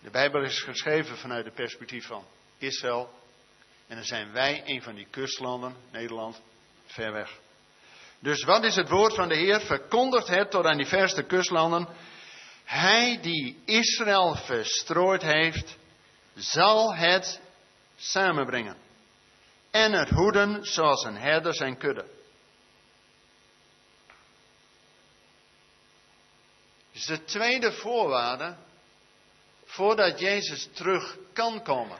De 0.00 0.10
Bijbel 0.10 0.42
is 0.42 0.62
geschreven 0.62 1.16
vanuit 1.16 1.44
het 1.44 1.54
perspectief 1.54 2.06
van 2.06 2.24
Israël. 2.58 3.10
En 3.86 3.96
dan 3.96 4.04
zijn 4.04 4.32
wij 4.32 4.62
een 4.64 4.82
van 4.82 4.94
die 4.94 5.06
kustlanden, 5.10 5.76
Nederland, 5.90 6.40
ver 6.84 7.12
weg. 7.12 7.38
Dus 8.18 8.44
wat 8.44 8.64
is 8.64 8.76
het 8.76 8.88
woord 8.88 9.14
van 9.14 9.28
de 9.28 9.36
Heer? 9.36 9.60
Verkondigt 9.60 10.28
het 10.28 10.50
tot 10.50 10.64
aan 10.64 10.76
die 10.76 10.86
verste 10.86 11.22
kustlanden. 11.22 11.88
Hij 12.64 13.18
die 13.20 13.62
Israël 13.64 14.34
verstrooid 14.34 15.22
heeft, 15.22 15.76
zal 16.36 16.94
het 16.94 17.40
samenbrengen. 17.96 18.76
En 19.70 19.92
het 19.92 20.08
hoeden 20.08 20.64
zoals 20.64 21.04
een 21.04 21.16
herder 21.16 21.54
zijn 21.54 21.78
kudde. 21.78 22.04
Dus 26.92 27.06
de 27.06 27.24
tweede 27.24 27.72
voorwaarde 27.72 28.56
voordat 29.64 30.18
Jezus 30.18 30.68
terug 30.72 31.16
kan 31.32 31.62
komen. 31.62 31.98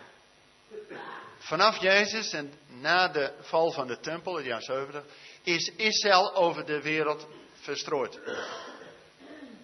Vanaf 1.39 1.81
Jezus 1.81 2.33
en 2.33 2.53
na 2.67 3.09
de 3.09 3.33
val 3.41 3.71
van 3.71 3.87
de 3.87 4.01
tempel, 4.01 4.37
het 4.37 4.45
jaar 4.45 4.63
70, 4.63 5.05
is 5.43 5.73
Israël 5.77 6.35
over 6.35 6.67
de 6.67 6.83
wereld 6.83 7.27
verstrooid. 7.53 8.21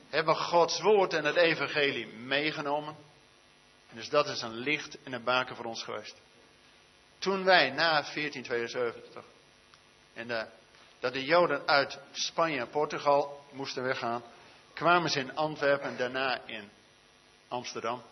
Hebben 0.09 0.37
Gods 0.37 0.81
woord 0.81 1.12
en 1.12 1.25
het 1.25 1.37
evangelie 1.37 2.07
meegenomen. 2.07 2.97
Dus 3.94 4.08
dat 4.08 4.28
is 4.28 4.42
een 4.42 4.56
licht 4.56 5.02
en 5.02 5.12
een 5.12 5.25
baken 5.25 5.56
voor 5.56 5.64
ons 5.64 5.82
geweest. 5.82 6.14
Toen 7.18 7.44
wij 7.44 7.70
na 7.70 7.90
1472 7.90 9.25
en 10.12 10.28
de, 10.28 10.46
dat 11.00 11.12
de 11.12 11.25
Joden 11.25 11.68
uit 11.68 11.99
Spanje 12.12 12.58
en 12.58 12.68
Portugal 12.68 13.44
moesten 13.50 13.82
weggaan, 13.82 14.22
kwamen 14.75 15.11
ze 15.11 15.18
in 15.18 15.37
Antwerpen 15.37 15.88
en 15.88 15.96
daarna 15.96 16.46
in 16.46 16.70
Amsterdam. 17.49 18.02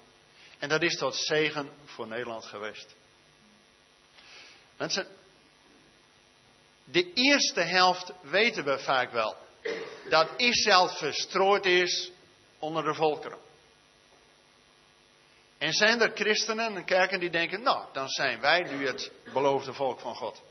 En 0.58 0.68
dat 0.68 0.82
is 0.82 0.96
tot 0.96 1.14
zegen 1.14 1.70
voor 1.84 2.06
Nederland 2.06 2.44
geweest. 2.44 2.94
Mensen, 4.76 5.06
de 6.84 7.12
eerste 7.12 7.60
helft 7.60 8.12
weten 8.20 8.64
we 8.64 8.78
vaak 8.78 9.12
wel. 9.12 9.36
Dat 10.08 10.28
Israël 10.36 10.88
verstrooid 10.88 11.66
is 11.66 12.10
onder 12.58 12.84
de 12.84 12.94
volkeren. 12.94 13.38
En 15.60 15.72
zijn 15.72 16.00
er 16.00 16.10
christenen 16.14 16.76
en 16.76 16.84
kerken 16.84 17.20
die 17.20 17.30
denken, 17.30 17.62
nou, 17.62 17.84
dan 17.92 18.08
zijn 18.08 18.40
wij 18.40 18.62
nu 18.62 18.86
het 18.86 19.12
beloofde 19.32 19.72
volk 19.72 20.00
van 20.00 20.14
God. 20.14 20.42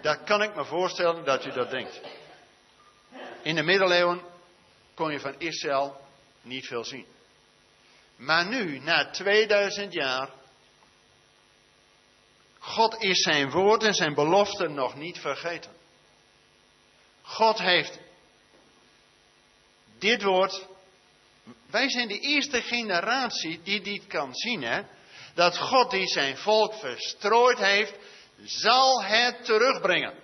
Daar 0.00 0.24
kan 0.24 0.42
ik 0.42 0.54
me 0.54 0.64
voorstellen 0.64 1.24
dat 1.24 1.44
u 1.44 1.52
dat 1.52 1.70
denkt. 1.70 2.00
In 3.42 3.54
de 3.54 3.62
middeleeuwen 3.62 4.22
kon 4.94 5.12
je 5.12 5.20
van 5.20 5.34
Israël 5.38 6.00
niet 6.40 6.66
veel 6.66 6.84
zien. 6.84 7.06
Maar 8.16 8.46
nu, 8.46 8.78
na 8.78 9.10
2000 9.10 9.92
jaar, 9.92 10.30
God 12.58 13.02
is 13.02 13.22
zijn 13.22 13.50
woord 13.50 13.82
en 13.82 13.94
zijn 13.94 14.14
belofte 14.14 14.68
nog 14.68 14.94
niet 14.94 15.18
vergeten. 15.18 15.72
God 17.22 17.58
heeft 17.58 17.98
dit 19.98 20.22
woord. 20.22 20.70
Wij 21.70 21.90
zijn 21.90 22.08
de 22.08 22.18
eerste 22.18 22.62
generatie 22.62 23.60
die 23.62 23.80
dit 23.80 24.06
kan 24.06 24.34
zien, 24.34 24.62
hè? 24.62 24.82
Dat 25.34 25.58
God 25.58 25.90
die 25.90 26.06
zijn 26.06 26.36
volk 26.36 26.74
verstrooid 26.74 27.58
heeft, 27.58 27.94
zal 28.44 29.02
het 29.02 29.44
terugbrengen. 29.44 30.14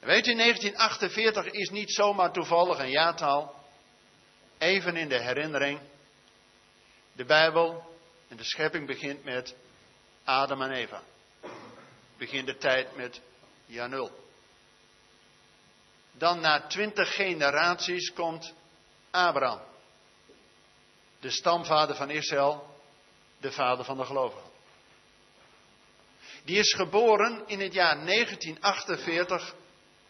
weet 0.00 0.26
u, 0.26 0.34
1948 0.34 1.46
is 1.46 1.70
niet 1.70 1.92
zomaar 1.92 2.32
toevallig 2.32 2.78
een 2.78 2.90
jaartal. 2.90 3.54
Even 4.58 4.96
in 4.96 5.08
de 5.08 5.22
herinnering. 5.22 5.80
De 7.12 7.24
Bijbel 7.24 7.84
en 8.28 8.36
de 8.36 8.44
schepping 8.44 8.86
begint 8.86 9.24
met 9.24 9.54
Adam 10.24 10.62
en 10.62 10.70
Eva. 10.70 11.02
Begint 12.16 12.46
de 12.46 12.56
tijd 12.56 12.96
met 12.96 13.20
Janul. 13.66 14.10
Dan 16.12 16.40
na 16.40 16.66
twintig 16.66 17.14
generaties 17.14 18.12
komt 18.12 18.54
Abraham. 19.10 19.71
De 21.22 21.30
stamvader 21.30 21.96
van 21.96 22.10
Israël, 22.10 22.76
de 23.40 23.52
vader 23.52 23.84
van 23.84 23.96
de 23.96 24.04
gelovigen. 24.04 24.50
Die 26.44 26.58
is 26.58 26.74
geboren 26.74 27.42
in 27.46 27.60
het 27.60 27.72
jaar 27.72 28.06
1948 28.06 29.54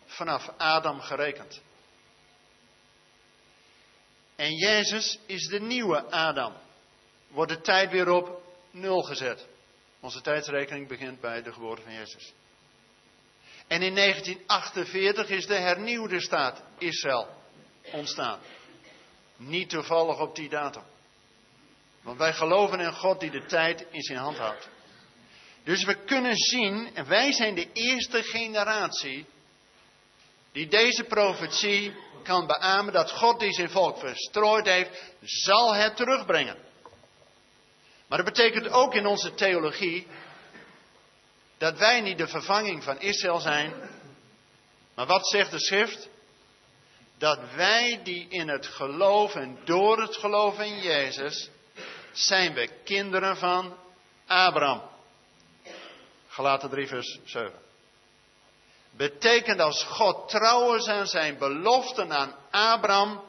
vanaf 0.07 0.49
Adam 0.57 1.01
gerekend. 1.01 1.61
En 4.37 4.55
Jezus 4.55 5.19
is 5.27 5.47
de 5.47 5.61
nieuwe 5.61 6.11
Adam. 6.11 6.55
Wordt 7.29 7.53
de 7.53 7.61
tijd 7.61 7.91
weer 7.91 8.09
op 8.09 8.43
nul 8.71 9.03
gezet. 9.03 9.47
Onze 10.01 10.21
tijdsrekening 10.21 10.89
begint 10.89 11.21
bij 11.21 11.43
de 11.43 11.53
geboorte 11.53 11.83
van 11.83 11.93
Jezus. 11.93 12.33
En 13.67 13.83
in 13.83 13.95
1948 13.95 15.29
is 15.29 15.47
de 15.47 15.55
hernieuwde 15.55 16.21
staat 16.21 16.63
Israël 16.79 17.29
ontstaan. 17.93 18.41
Niet 19.37 19.71
toevallig 19.71 20.19
op 20.19 20.35
die 20.35 20.49
datum. 20.49 20.91
Want 22.03 22.19
wij 22.19 22.33
geloven 22.33 22.81
in 22.81 22.93
God 22.93 23.21
die 23.21 23.31
de 23.31 23.45
tijd 23.45 23.87
in 23.91 24.03
zijn 24.03 24.19
hand 24.19 24.39
houdt. 24.39 24.69
Dus 25.65 25.85
we 25.85 26.05
kunnen 26.05 26.37
zien, 26.37 26.91
en 26.95 27.09
wij 27.09 27.33
zijn 27.33 27.55
de 27.55 27.73
eerste 27.73 28.23
generatie 28.23 29.27
die 30.53 30.69
deze 30.69 31.05
profetie 31.05 31.95
kan 32.23 32.47
beamen 32.47 32.93
dat 32.93 33.11
God 33.11 33.41
die 33.41 33.53
zijn 33.53 33.71
volk 33.71 33.99
verstrooid 33.99 34.67
heeft, 34.67 35.03
zal 35.21 35.75
het 35.75 35.97
terugbrengen. 35.97 36.57
Maar 38.09 38.25
dat 38.25 38.35
betekent 38.35 38.69
ook 38.69 38.95
in 38.95 39.07
onze 39.07 39.35
theologie 39.35 40.07
dat 41.59 41.79
wij 41.79 42.01
niet 42.01 42.19
de 42.19 42.29
vervanging 42.29 42.83
van 42.85 43.01
Israël 43.01 43.39
zijn. 43.39 43.73
Maar 44.95 45.07
wat 45.07 45.29
zegt 45.29 45.51
de 45.51 45.61
schrift? 45.61 46.09
Dat 47.19 47.39
wij 47.55 48.01
die 48.03 48.27
in 48.29 48.49
het 48.49 48.67
geloof 48.67 49.35
en 49.35 49.59
door 49.65 50.01
het 50.01 50.17
geloof 50.17 50.59
in 50.59 50.81
Jezus 50.81 51.51
zijn 52.13 52.55
we 52.55 52.71
kinderen 52.85 53.37
van 53.37 53.77
Abraham. 54.27 54.83
Gelaten 56.29 56.71
3 56.71 56.87
vers 56.87 57.19
7. 57.25 57.53
Betekent 58.91 59.61
als 59.61 59.85
God 59.85 60.29
trouw 60.29 60.75
is 60.75 60.87
aan 60.87 61.07
zijn 61.07 61.39
beloften 61.39 62.13
aan 62.13 62.35
Abraham, 62.51 63.23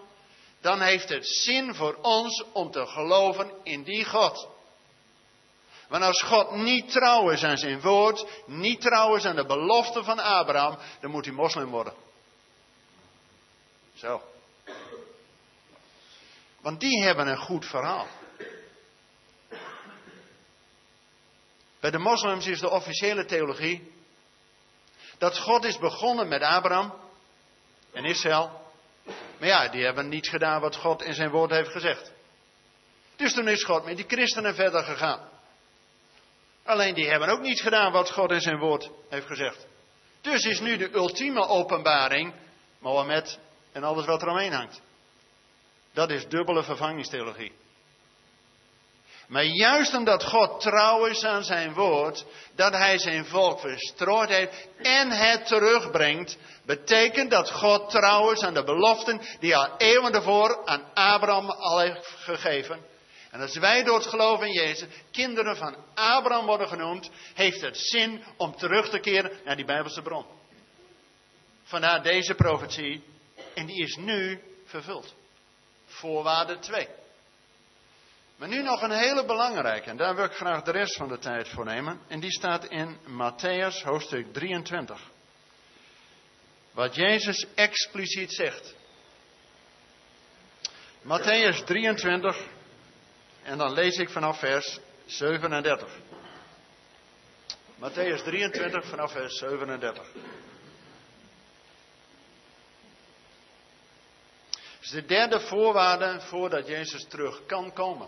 dan 0.61 0.81
heeft 0.81 1.09
het 1.09 1.27
zin 1.27 1.75
voor 1.75 1.97
ons 2.01 2.43
om 2.51 2.71
te 2.71 2.85
geloven 2.85 3.51
in 3.63 3.83
die 3.83 4.05
God. 4.05 4.47
Want 5.87 6.03
als 6.03 6.21
God 6.21 6.51
niet 6.51 6.91
trouw 6.91 7.29
is 7.29 7.43
aan 7.43 7.57
zijn 7.57 7.81
woord, 7.81 8.25
niet 8.45 8.81
trouw 8.81 9.15
is 9.15 9.25
aan 9.25 9.35
de 9.35 9.45
belofte 9.45 10.03
van 10.03 10.19
Abraham, 10.19 10.77
dan 11.01 11.11
moet 11.11 11.25
hij 11.25 11.33
moslim 11.33 11.69
worden. 11.69 11.93
Zo. 13.93 14.21
Want 16.61 16.79
die 16.79 17.03
hebben 17.03 17.27
een 17.27 17.37
goed 17.37 17.65
verhaal. 17.65 18.07
Bij 21.83 21.91
de 21.91 21.97
moslims 21.97 22.47
is 22.47 22.59
de 22.59 22.69
officiële 22.69 23.25
theologie 23.25 23.91
dat 25.17 25.37
God 25.37 25.63
is 25.63 25.77
begonnen 25.77 26.27
met 26.27 26.41
Abraham 26.41 26.93
en 27.93 28.03
Israël. 28.03 28.61
Maar 29.39 29.47
ja, 29.47 29.67
die 29.67 29.83
hebben 29.83 30.09
niet 30.09 30.29
gedaan 30.29 30.61
wat 30.61 30.75
God 30.75 31.01
in 31.01 31.13
zijn 31.13 31.29
woord 31.29 31.51
heeft 31.51 31.69
gezegd. 31.69 32.11
Dus 33.15 33.33
toen 33.33 33.47
is 33.47 33.63
God 33.63 33.85
met 33.85 33.95
die 33.95 34.05
christenen 34.07 34.55
verder 34.55 34.83
gegaan. 34.83 35.29
Alleen 36.63 36.93
die 36.93 37.09
hebben 37.09 37.29
ook 37.29 37.41
niet 37.41 37.61
gedaan 37.61 37.91
wat 37.91 38.11
God 38.11 38.31
in 38.31 38.41
zijn 38.41 38.59
woord 38.59 38.89
heeft 39.09 39.27
gezegd. 39.27 39.67
Dus 40.21 40.45
is 40.45 40.59
nu 40.59 40.77
de 40.77 40.93
ultieme 40.93 41.47
openbaring 41.47 42.33
Mohammed 42.79 43.39
en 43.71 43.83
alles 43.83 44.05
wat 44.05 44.21
eromheen 44.21 44.53
hangt. 44.53 44.81
Dat 45.93 46.09
is 46.09 46.27
dubbele 46.27 46.63
vervangingstheologie. 46.63 47.51
Maar 49.33 49.43
juist 49.43 49.93
omdat 49.93 50.23
God 50.23 50.61
trouw 50.61 51.05
is 51.05 51.23
aan 51.23 51.43
zijn 51.43 51.73
woord, 51.73 52.25
dat 52.55 52.73
hij 52.73 52.97
zijn 52.97 53.25
volk 53.25 53.59
verstrooid 53.59 54.29
heeft 54.29 54.67
en 54.81 55.11
het 55.11 55.47
terugbrengt, 55.47 56.37
betekent 56.65 57.31
dat 57.31 57.51
God 57.51 57.89
trouw 57.89 58.31
is 58.31 58.41
aan 58.41 58.53
de 58.53 58.63
beloften 58.63 59.21
die 59.39 59.55
al 59.57 59.77
eeuwen 59.77 60.13
ervoor 60.13 60.65
aan 60.65 60.83
Abraham 60.93 61.49
al 61.49 61.79
heeft 61.79 62.07
gegeven. 62.07 62.79
En 63.31 63.41
als 63.41 63.57
wij 63.57 63.83
door 63.83 63.97
het 63.97 64.07
geloof 64.07 64.41
in 64.43 64.51
Jezus 64.51 64.87
kinderen 65.11 65.57
van 65.57 65.75
Abraham 65.93 66.45
worden 66.45 66.67
genoemd, 66.67 67.09
heeft 67.33 67.61
het 67.61 67.77
zin 67.77 68.23
om 68.37 68.55
terug 68.55 68.89
te 68.89 68.99
keren 68.99 69.31
naar 69.45 69.55
die 69.55 69.65
Bijbelse 69.65 70.01
bron. 70.01 70.25
Vandaar 71.63 72.03
deze 72.03 72.33
profetie, 72.33 73.03
en 73.53 73.65
die 73.65 73.83
is 73.83 73.95
nu 73.95 74.41
vervuld. 74.65 75.13
Voorwaarde 75.85 76.59
2. 76.59 76.87
Maar 78.37 78.47
nu 78.47 78.61
nog 78.61 78.81
een 78.81 78.91
hele 78.91 79.25
belangrijke, 79.25 79.89
en 79.89 79.97
daar 79.97 80.15
wil 80.15 80.25
ik 80.25 80.31
graag 80.31 80.63
de 80.63 80.71
rest 80.71 80.97
van 80.97 81.07
de 81.07 81.17
tijd 81.17 81.49
voor 81.49 81.65
nemen. 81.65 82.01
En 82.07 82.19
die 82.19 82.31
staat 82.31 82.65
in 82.65 82.97
Matthäus 83.07 83.83
hoofdstuk 83.83 84.33
23. 84.33 85.11
Wat 86.71 86.95
Jezus 86.95 87.45
expliciet 87.55 88.33
zegt. 88.33 88.75
Matthäus 91.01 91.63
23, 91.65 92.37
en 93.43 93.57
dan 93.57 93.73
lees 93.73 93.97
ik 93.97 94.09
vanaf 94.09 94.39
vers 94.39 94.79
37. 95.05 95.87
Matthäus 97.75 98.23
23 98.23 98.85
vanaf 98.85 99.11
vers 99.11 99.37
37. 99.37 100.07
is 104.83 104.89
de 104.89 105.05
derde 105.05 105.39
voorwaarde 105.39 106.21
voordat 106.21 106.67
Jezus 106.67 107.05
terug 107.07 107.45
kan 107.45 107.73
komen. 107.73 108.07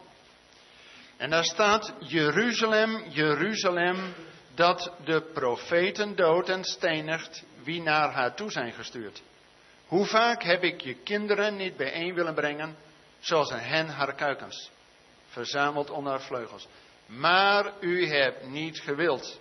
En 1.18 1.30
daar 1.30 1.44
staat 1.44 1.94
Jeruzalem, 2.00 3.10
Jeruzalem, 3.10 4.14
dat 4.56 4.92
de 5.06 5.22
profeten 5.34 6.16
dood 6.16 6.50
en 6.50 6.64
stenigt 6.64 7.44
wie 7.64 7.82
naar 7.82 8.12
haar 8.12 8.36
toe 8.36 8.52
zijn 8.52 8.74
gestuurd. 8.74 9.22
Hoe 9.88 10.06
vaak 10.06 10.44
heb 10.44 10.64
ik 10.64 10.82
je 10.82 10.94
kinderen 10.94 11.56
niet 11.56 11.78
bijeen 11.78 12.14
willen 12.14 12.34
brengen, 12.34 12.76
zoals 13.20 13.52
een 13.52 13.60
hen 13.60 13.88
haar 13.88 14.16
kuikens, 14.16 14.72
verzameld 15.28 15.90
onder 15.90 16.12
haar 16.12 16.22
vleugels. 16.22 16.68
Maar 17.06 17.74
u 17.80 18.08
hebt 18.08 18.48
niet 18.48 18.80
gewild. 18.80 19.40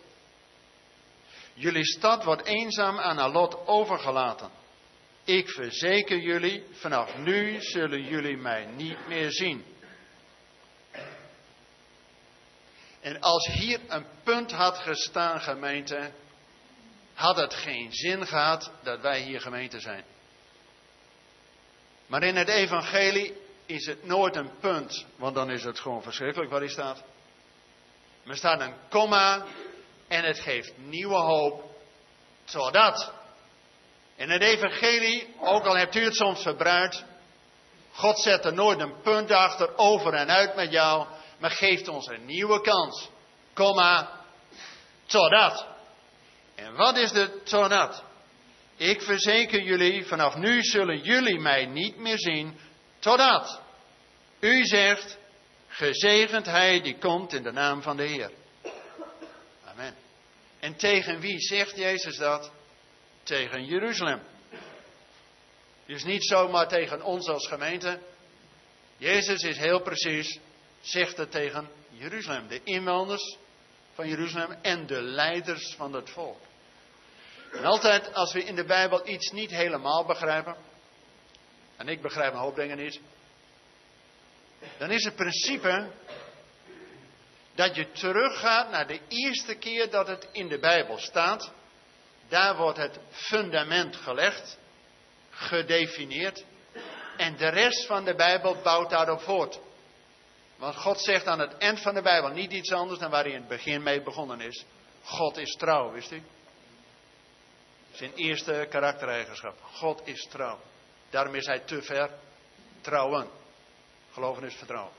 Jullie 1.55 1.85
stad 1.85 2.25
wordt 2.25 2.47
eenzaam 2.47 2.99
aan 2.99 3.17
haar 3.17 3.31
lot 3.31 3.67
overgelaten. 3.67 4.51
Ik 5.25 5.49
verzeker 5.49 6.19
jullie, 6.19 6.65
vanaf 6.73 7.17
nu 7.17 7.57
zullen 7.61 8.03
jullie 8.03 8.37
mij 8.37 8.67
niet 8.67 9.09
meer 9.09 9.33
zien. 9.33 9.65
En 13.05 13.21
als 13.21 13.47
hier 13.47 13.81
een 13.89 14.07
punt 14.23 14.53
had 14.53 14.79
gestaan, 14.79 15.41
gemeente, 15.41 16.13
had 17.15 17.37
het 17.37 17.55
geen 17.55 17.93
zin 17.93 18.27
gehad 18.27 18.71
dat 18.83 19.01
wij 19.01 19.21
hier 19.21 19.41
gemeente 19.41 19.81
zijn. 19.81 20.05
Maar 22.07 22.23
in 22.23 22.37
het 22.37 22.49
evangelie 22.49 23.37
is 23.67 23.87
het 23.87 24.05
nooit 24.05 24.37
een 24.37 24.51
punt, 24.61 25.07
want 25.17 25.35
dan 25.35 25.51
is 25.51 25.65
het 25.65 25.81
gewoon 25.81 26.03
verschrikkelijk 26.03 26.51
wat 26.51 26.61
hier 26.61 26.71
staat. 26.71 27.03
Er 28.27 28.37
staat 28.37 28.61
een 28.61 28.75
komma 28.89 29.45
en 30.09 30.25
het 30.25 30.39
geeft 30.41 30.73
nieuwe 30.77 31.17
hoop, 31.17 31.77
zodat. 32.45 33.13
In 34.17 34.31
het 34.31 34.43
evangelie, 34.43 35.35
ook 35.41 35.65
al 35.65 35.77
hebt 35.77 35.95
u 35.95 36.05
het 36.05 36.17
soms 36.17 36.43
verbruikt, 36.43 37.05
God 37.93 38.19
zet 38.19 38.45
er 38.45 38.55
nooit 38.55 38.81
een 38.81 39.01
punt 39.01 39.31
achter, 39.31 39.77
over 39.77 40.15
en 40.15 40.31
uit 40.31 40.55
met 40.57 40.71
jou 40.71 41.07
maar 41.39 41.51
geeft 41.51 41.89
ons 41.89 42.07
een 42.07 42.25
nieuwe 42.25 42.61
kans. 42.61 43.09
Komma, 43.53 44.21
totdat. 45.07 45.67
En 46.55 46.75
wat 46.75 46.97
is 46.97 47.13
de 47.13 47.43
totdat? 47.43 48.03
Ik 48.77 49.03
verzeker 49.03 49.63
jullie, 49.63 50.05
vanaf 50.05 50.37
nu 50.37 50.63
zullen 50.63 50.99
jullie 50.99 51.39
mij 51.39 51.67
niet 51.67 51.97
meer 51.97 52.19
zien, 52.19 52.59
totdat. 52.99 53.61
U 54.41 54.65
zegt, 54.65 55.19
gezegend 55.69 56.47
hij 56.47 56.81
die 56.81 56.99
komt 56.99 57.33
in 57.33 57.43
de 57.43 57.53
naam 57.53 57.83
van 57.83 57.97
de 57.97 58.03
Heer. 58.03 58.31
Amen. 59.65 59.95
En 60.61 60.77
tegen 60.77 61.21
wie 61.21 61.41
zegt 61.41 61.77
Jezus 61.77 62.17
dat? 62.17 62.51
Tegen 63.23 63.65
Jeruzalem. 63.65 64.23
Dus 65.87 66.05
niet 66.05 66.25
zomaar 66.25 66.69
tegen 66.69 67.03
ons 67.03 67.29
als 67.29 67.49
gemeente. 67.49 67.99
Jezus 68.97 69.43
is 69.43 69.57
heel 69.57 69.83
precies 69.83 70.39
zegt 70.85 71.17
het 71.17 71.31
tegen 71.31 71.69
Jeruzalem, 71.89 72.49
de 72.49 72.61
inwoners 72.65 73.37
van 73.95 74.09
Jeruzalem 74.09 74.59
en 74.63 74.87
de 74.87 75.03
leiders 75.03 75.75
van 75.77 75.93
het 75.93 76.11
volk. 76.11 76.41
En 77.53 77.65
altijd 77.65 78.15
als 78.15 78.33
we 78.33 78.45
in 78.45 78.55
de 78.55 78.65
Bijbel 78.65 79.09
iets 79.09 79.31
niet 79.31 79.51
helemaal 79.51 80.05
begrijpen, 80.05 80.57
en 81.77 81.89
ik 81.89 82.03
begrijp 82.03 82.33
een 82.33 82.39
hoop 82.39 82.57
dingen 82.57 82.77
niet, 82.77 83.01
dan 84.79 84.91
is 84.91 85.05
het 85.05 85.17
principe 85.17 85.91
dat 87.55 87.77
je 87.77 87.91
teruggaat 87.91 88.71
naar 88.71 88.87
de 88.87 89.01
eerste 89.09 89.55
keer 89.55 89.91
dat 89.91 90.07
het 90.07 90.29
in 90.33 90.49
de 90.49 90.59
Bijbel 90.59 90.99
staat. 90.99 91.53
Daar 92.29 92.57
wordt 92.57 92.79
het 92.79 92.99
fundament 93.11 93.97
gelegd, 93.97 94.59
gedefinieerd, 95.31 96.45
en 97.17 97.37
de 97.37 97.49
rest 97.49 97.87
van 97.87 98.05
de 98.05 98.15
Bijbel 98.15 98.57
bouwt 98.63 98.91
daarop 98.91 99.21
voort. 99.21 99.61
Want 100.57 100.77
God 100.77 101.01
zegt 101.01 101.27
aan 101.27 101.39
het 101.39 101.59
eind 101.59 101.81
van 101.81 101.95
de 101.95 102.03
Bijbel 102.03 102.31
niet 102.31 102.53
iets 102.53 102.73
anders 102.73 102.99
dan 102.99 103.11
waar 103.11 103.23
hij 103.23 103.33
in 103.33 103.39
het 103.39 103.49
begin 103.49 103.83
mee 103.83 104.03
begonnen 104.03 104.41
is. 104.41 104.65
God 105.05 105.37
is 105.37 105.57
trouw, 105.57 105.93
wist 105.93 106.11
u? 106.11 106.23
Zijn 107.93 108.13
eerste 108.15 108.67
karaktereigenschap. 108.71 109.59
God 109.63 110.01
is 110.05 110.27
trouw. 110.31 110.61
Daarom 111.11 111.35
is 111.35 111.47
hij 111.47 111.59
te 111.59 111.83
ver. 111.83 112.11
Trouwen. 112.81 113.29
Geloven 114.13 114.45
is 114.45 114.55
vertrouwen. 114.55 114.93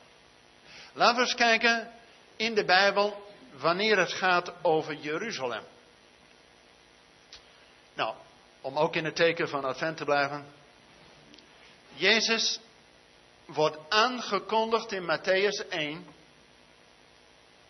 Laten 0.94 1.16
we 1.16 1.22
eens 1.22 1.36
kijken 1.36 1.92
in 2.36 2.56
de 2.56 2.66
Bijbel 2.66 3.24
wanneer 3.58 3.98
het 3.98 4.14
gaat 4.14 4.54
over 4.62 4.94
Jeruzalem. 4.94 5.64
Nou, 7.94 8.16
om 8.62 8.78
ook 8.78 8.96
in 8.96 9.06
het 9.06 9.16
teken 9.16 9.50
van 9.50 9.66
Advent 9.66 9.98
te 9.98 10.06
blijven. 10.06 10.46
Jezus 11.94 12.60
wordt 13.46 13.78
aangekondigd 13.90 14.92
in 14.92 15.04
Matthäus 15.04 15.68
1. 15.70 16.06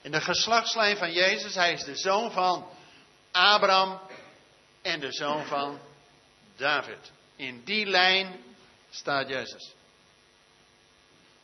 In 0.02 0.12
de 0.12 0.22
geslachtslijn 0.22 0.98
van 0.98 1.12
Jezus, 1.12 1.56
hij 1.56 1.74
is 1.74 1.84
de 1.84 1.96
zoon 1.96 2.32
van 2.32 2.68
Abraham 3.32 4.00
en 4.82 5.00
de 5.00 5.12
zoon 5.12 5.46
van 5.46 5.80
David. 6.56 7.12
In 7.36 7.64
die 7.64 7.86
lijn 7.86 8.44
staat 8.90 9.30
Jezus. 9.30 9.74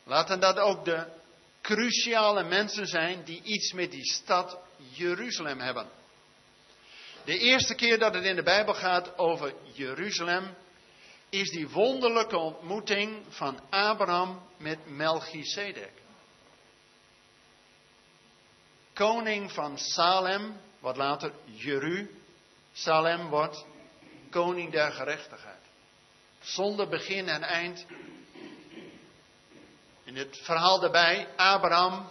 Laten 0.04 0.40
dat 0.40 0.58
ook 0.58 0.84
de 0.84 1.06
cruciale 1.62 2.42
mensen 2.42 2.86
zijn 2.86 3.24
die 3.24 3.42
iets 3.42 3.72
met 3.72 3.90
die 3.90 4.12
stad 4.12 4.58
Jeruzalem 4.90 5.60
hebben. 5.60 5.88
De 7.24 7.38
eerste 7.38 7.74
keer 7.74 7.98
dat 7.98 8.14
het 8.14 8.24
in 8.24 8.36
de 8.36 8.42
Bijbel 8.42 8.74
gaat 8.74 9.18
over 9.18 9.54
Jeruzalem, 9.72 10.56
is 11.32 11.50
die 11.50 11.68
wonderlijke 11.68 12.36
ontmoeting 12.36 13.24
van 13.28 13.60
Abraham 13.70 14.42
met 14.56 14.78
Melchizedek. 14.86 15.92
Koning 18.92 19.52
van 19.52 19.78
Salem, 19.78 20.60
wat 20.78 20.96
later 20.96 21.32
Jeruzalem 21.44 23.28
wordt, 23.28 23.64
koning 24.30 24.72
der 24.72 24.92
gerechtigheid. 24.92 25.60
Zonder 26.40 26.88
begin 26.88 27.28
en 27.28 27.42
eind. 27.42 27.86
In 30.04 30.16
het 30.16 30.38
verhaal 30.42 30.80
daarbij, 30.80 31.28
Abraham 31.36 32.06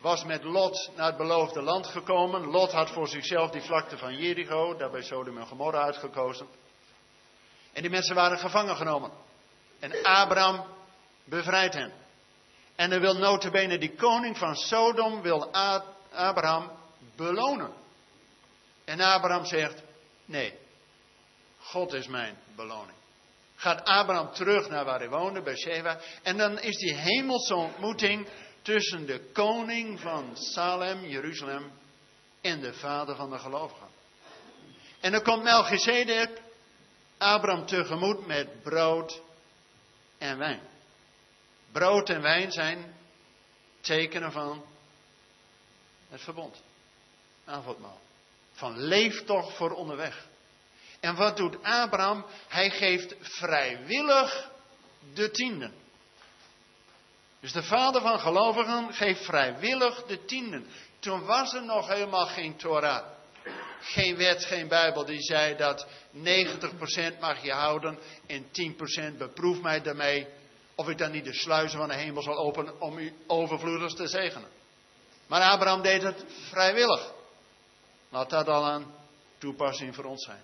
was 0.00 0.24
met 0.24 0.44
Lot 0.44 0.90
naar 0.96 1.06
het 1.06 1.16
beloofde 1.16 1.62
land 1.62 1.86
gekomen. 1.86 2.46
Lot 2.46 2.72
had 2.72 2.90
voor 2.90 3.08
zichzelf 3.08 3.50
die 3.50 3.62
vlakte 3.62 3.98
van 3.98 4.16
Jericho, 4.16 4.76
daarbij 4.76 5.02
Sodom 5.02 5.38
en 5.38 5.46
Gomorra 5.46 5.82
uitgekozen. 5.82 6.46
En 7.78 7.84
die 7.84 7.92
mensen 7.92 8.14
waren 8.14 8.38
gevangen 8.38 8.76
genomen. 8.76 9.10
En 9.78 10.02
Abraham 10.02 10.64
bevrijdt 11.24 11.74
hen. 11.74 11.92
En 12.76 12.90
dan 12.90 13.00
wil 13.00 13.14
notabene 13.14 13.78
die 13.78 13.94
koning 13.94 14.38
van 14.38 14.56
Sodom, 14.56 15.22
wil 15.22 15.52
Abraham 16.12 16.70
belonen. 17.16 17.72
En 18.84 19.00
Abraham 19.00 19.44
zegt, 19.44 19.82
nee, 20.24 20.58
God 21.58 21.92
is 21.92 22.06
mijn 22.06 22.38
beloning. 22.56 22.98
Gaat 23.56 23.84
Abraham 23.84 24.32
terug 24.32 24.68
naar 24.68 24.84
waar 24.84 24.98
hij 24.98 25.08
woonde, 25.08 25.42
bij 25.42 25.56
Sheva. 25.56 25.98
En 26.22 26.36
dan 26.36 26.60
is 26.60 26.76
die 26.76 26.94
hemelse 26.94 27.54
ontmoeting 27.54 28.28
tussen 28.62 29.06
de 29.06 29.30
koning 29.32 30.00
van 30.00 30.30
Salem, 30.34 31.04
Jeruzalem, 31.04 31.72
en 32.40 32.60
de 32.60 32.74
vader 32.74 33.16
van 33.16 33.30
de 33.30 33.38
gelovigen. 33.38 33.88
En 35.00 35.12
dan 35.12 35.22
komt 35.22 35.42
Melchizedek 35.42 36.46
Abraham 37.18 37.66
tegemoet 37.66 38.26
met 38.26 38.62
brood 38.62 39.20
en 40.18 40.38
wijn. 40.38 40.60
Brood 41.72 42.08
en 42.08 42.22
wijn 42.22 42.52
zijn 42.52 42.94
tekenen 43.80 44.32
van 44.32 44.64
het 46.08 46.20
verbond. 46.20 46.62
Avondmaal. 47.44 48.00
Van 48.52 48.78
leef 48.78 49.24
toch 49.24 49.56
voor 49.56 49.70
onderweg. 49.70 50.26
En 51.00 51.14
wat 51.14 51.36
doet 51.36 51.62
Abraham? 51.62 52.26
Hij 52.48 52.70
geeft 52.70 53.14
vrijwillig 53.20 54.50
de 55.14 55.30
tienden. 55.30 55.74
Dus 57.40 57.52
de 57.52 57.62
vader 57.62 58.00
van 58.00 58.20
gelovigen 58.20 58.94
geeft 58.94 59.24
vrijwillig 59.24 60.04
de 60.04 60.24
tienden. 60.24 60.66
Toen 60.98 61.24
was 61.24 61.54
er 61.54 61.64
nog 61.64 61.88
helemaal 61.88 62.26
geen 62.26 62.56
Torah. 62.56 63.17
Geen 63.80 64.16
wet, 64.16 64.44
geen 64.44 64.68
Bijbel 64.68 65.04
die 65.04 65.22
zei 65.22 65.56
dat 65.56 65.86
90% 66.14 67.18
mag 67.20 67.42
je 67.42 67.52
houden 67.52 67.98
en 68.26 68.46
10% 69.14 69.16
beproef 69.18 69.60
mij 69.60 69.82
daarmee 69.82 70.26
of 70.74 70.88
ik 70.88 70.98
dan 70.98 71.10
niet 71.10 71.24
de 71.24 71.34
sluizen 71.34 71.78
van 71.78 71.88
de 71.88 71.94
hemel 71.94 72.22
zal 72.22 72.36
openen 72.36 72.80
om 72.80 72.98
u 72.98 73.12
overvloedig 73.26 73.94
te 73.94 74.08
zegenen. 74.08 74.48
Maar 75.26 75.42
Abraham 75.42 75.82
deed 75.82 76.02
het 76.02 76.24
vrijwillig. 76.50 77.12
Laat 78.08 78.30
dat 78.30 78.48
al 78.48 78.66
een 78.66 78.86
toepassing 79.38 79.94
voor 79.94 80.04
ons 80.04 80.24
zijn. 80.24 80.42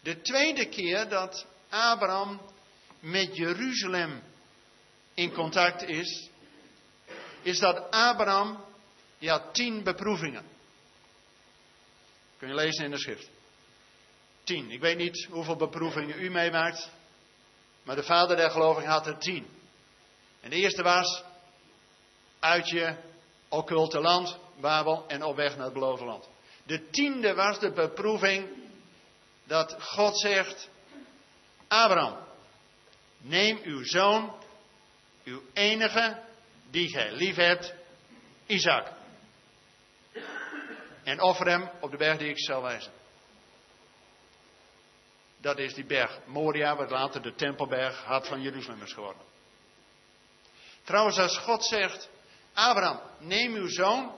De 0.00 0.20
tweede 0.20 0.68
keer 0.68 1.08
dat 1.08 1.46
Abraham 1.68 2.40
met 3.00 3.36
Jeruzalem 3.36 4.22
in 5.14 5.32
contact 5.32 5.82
is, 5.82 6.28
is 7.42 7.58
dat 7.58 7.90
Abraham, 7.90 8.64
die 9.18 9.30
had 9.30 9.54
tien 9.54 9.82
beproevingen. 9.82 10.44
Kun 12.40 12.48
je 12.48 12.54
lezen 12.54 12.84
in 12.84 12.90
de 12.90 12.98
schrift. 12.98 13.30
Tien. 14.44 14.70
Ik 14.70 14.80
weet 14.80 14.96
niet 14.96 15.26
hoeveel 15.30 15.56
beproevingen 15.56 16.20
u 16.20 16.30
meemaakt, 16.30 16.90
maar 17.82 17.96
de 17.96 18.02
vader 18.02 18.36
der 18.36 18.50
geloving 18.50 18.86
had 18.86 19.06
er 19.06 19.18
tien. 19.18 19.46
En 20.40 20.50
de 20.50 20.56
eerste 20.56 20.82
was 20.82 21.22
uit 22.38 22.68
je 22.68 22.96
occulte 23.48 24.00
land, 24.00 24.38
Babel, 24.60 25.04
en 25.08 25.22
op 25.22 25.36
weg 25.36 25.56
naar 25.56 25.64
het 25.64 25.72
beloofde 25.72 26.04
land. 26.04 26.28
De 26.64 26.88
tiende 26.90 27.34
was 27.34 27.58
de 27.58 27.72
beproeving 27.72 28.48
dat 29.44 29.76
God 29.82 30.20
zegt, 30.20 30.68
Abraham, 31.68 32.16
neem 33.18 33.58
uw 33.62 33.84
zoon, 33.84 34.34
uw 35.24 35.42
enige, 35.52 36.22
die 36.70 36.88
gij 36.88 37.12
lief 37.12 37.36
hebt, 37.36 37.74
Isaac. 38.46 38.99
En 41.02 41.20
offer 41.20 41.46
hem 41.46 41.70
op 41.80 41.90
de 41.90 41.96
berg 41.96 42.18
die 42.18 42.28
ik 42.28 42.38
zal 42.38 42.62
wijzen. 42.62 42.92
Dat 45.40 45.58
is 45.58 45.74
die 45.74 45.84
berg 45.84 46.18
Moria, 46.26 46.76
wat 46.76 46.90
later 46.90 47.22
de 47.22 47.34
Tempelberg, 47.34 48.04
hart 48.04 48.26
van 48.26 48.42
Jeruzalem 48.42 48.82
is 48.82 48.92
geworden. 48.92 49.22
Trouwens, 50.82 51.18
als 51.18 51.38
God 51.38 51.64
zegt, 51.64 52.08
Abraham, 52.52 53.00
neem 53.18 53.54
uw 53.54 53.68
zoon, 53.68 54.12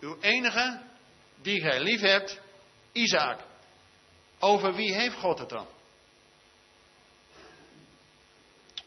uw 0.00 0.16
enige, 0.20 0.82
die 1.42 1.60
gij 1.60 1.80
lief 1.80 2.00
hebt, 2.00 2.40
Isaac. 2.92 3.40
Over 4.38 4.74
wie 4.74 4.94
heeft 4.94 5.16
God 5.16 5.38
het 5.38 5.48
dan? 5.48 5.66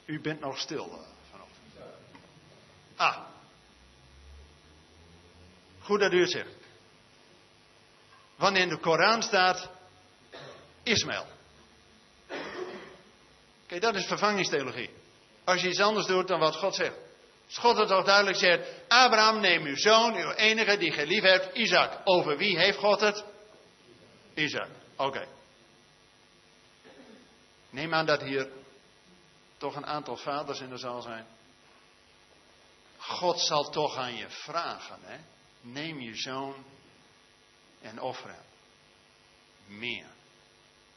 U 0.06 0.22
bent 0.22 0.40
nog 0.40 0.60
stil 0.60 0.86
eh, 0.86 1.08
vanochtend. 1.32 1.96
Ah. 2.96 3.26
Goed 5.80 6.00
dat 6.00 6.14
u 6.14 6.20
het 6.20 6.32
zegt. 6.32 6.57
Wanneer 8.38 8.62
in 8.62 8.70
de 8.70 8.80
Koran 8.80 9.24
staat 9.24 9.70
Ismaël. 10.84 11.26
Kijk, 13.68 13.82
dat 13.82 13.96
is 13.96 14.06
vervangingstheologie. 14.06 14.90
Als 15.44 15.62
je 15.62 15.70
iets 15.70 15.82
anders 15.82 16.06
doet 16.06 16.28
dan 16.28 16.40
wat 16.40 16.56
God 16.56 16.76
zegt. 16.76 16.96
Als 17.46 17.58
God 17.58 17.78
het 17.78 17.88
toch 17.88 18.06
duidelijk 18.06 18.38
zegt, 18.38 18.70
Abraham 18.88 19.40
neem 19.40 19.66
uw 19.66 19.76
zoon, 19.76 20.16
uw 20.16 20.32
enige 20.32 20.78
die 20.78 20.96
je 20.96 21.06
lief 21.06 21.24
hebt, 21.24 21.56
Isaac. 21.56 22.02
Over 22.04 22.38
wie 22.38 22.58
heeft 22.58 22.78
God 22.78 23.00
het? 23.00 23.24
Isaac. 24.34 24.70
Oké. 24.96 25.28
Neem 27.70 27.94
aan 27.94 28.06
dat 28.06 28.22
hier 28.22 28.50
toch 29.58 29.76
een 29.76 29.86
aantal 29.86 30.18
vaders 30.18 30.60
in 30.60 30.70
de 30.70 30.78
zaal 30.78 31.02
zijn. 31.02 31.26
God 32.98 33.40
zal 33.40 33.70
toch 33.70 33.98
aan 33.98 34.16
je 34.16 34.30
vragen, 34.30 35.00
hè? 35.02 35.18
Neem 35.62 36.00
je 36.00 36.16
zoon 36.16 36.66
en 37.82 38.02
offer 38.02 38.30
hem. 38.30 38.46
Meer. 39.78 40.06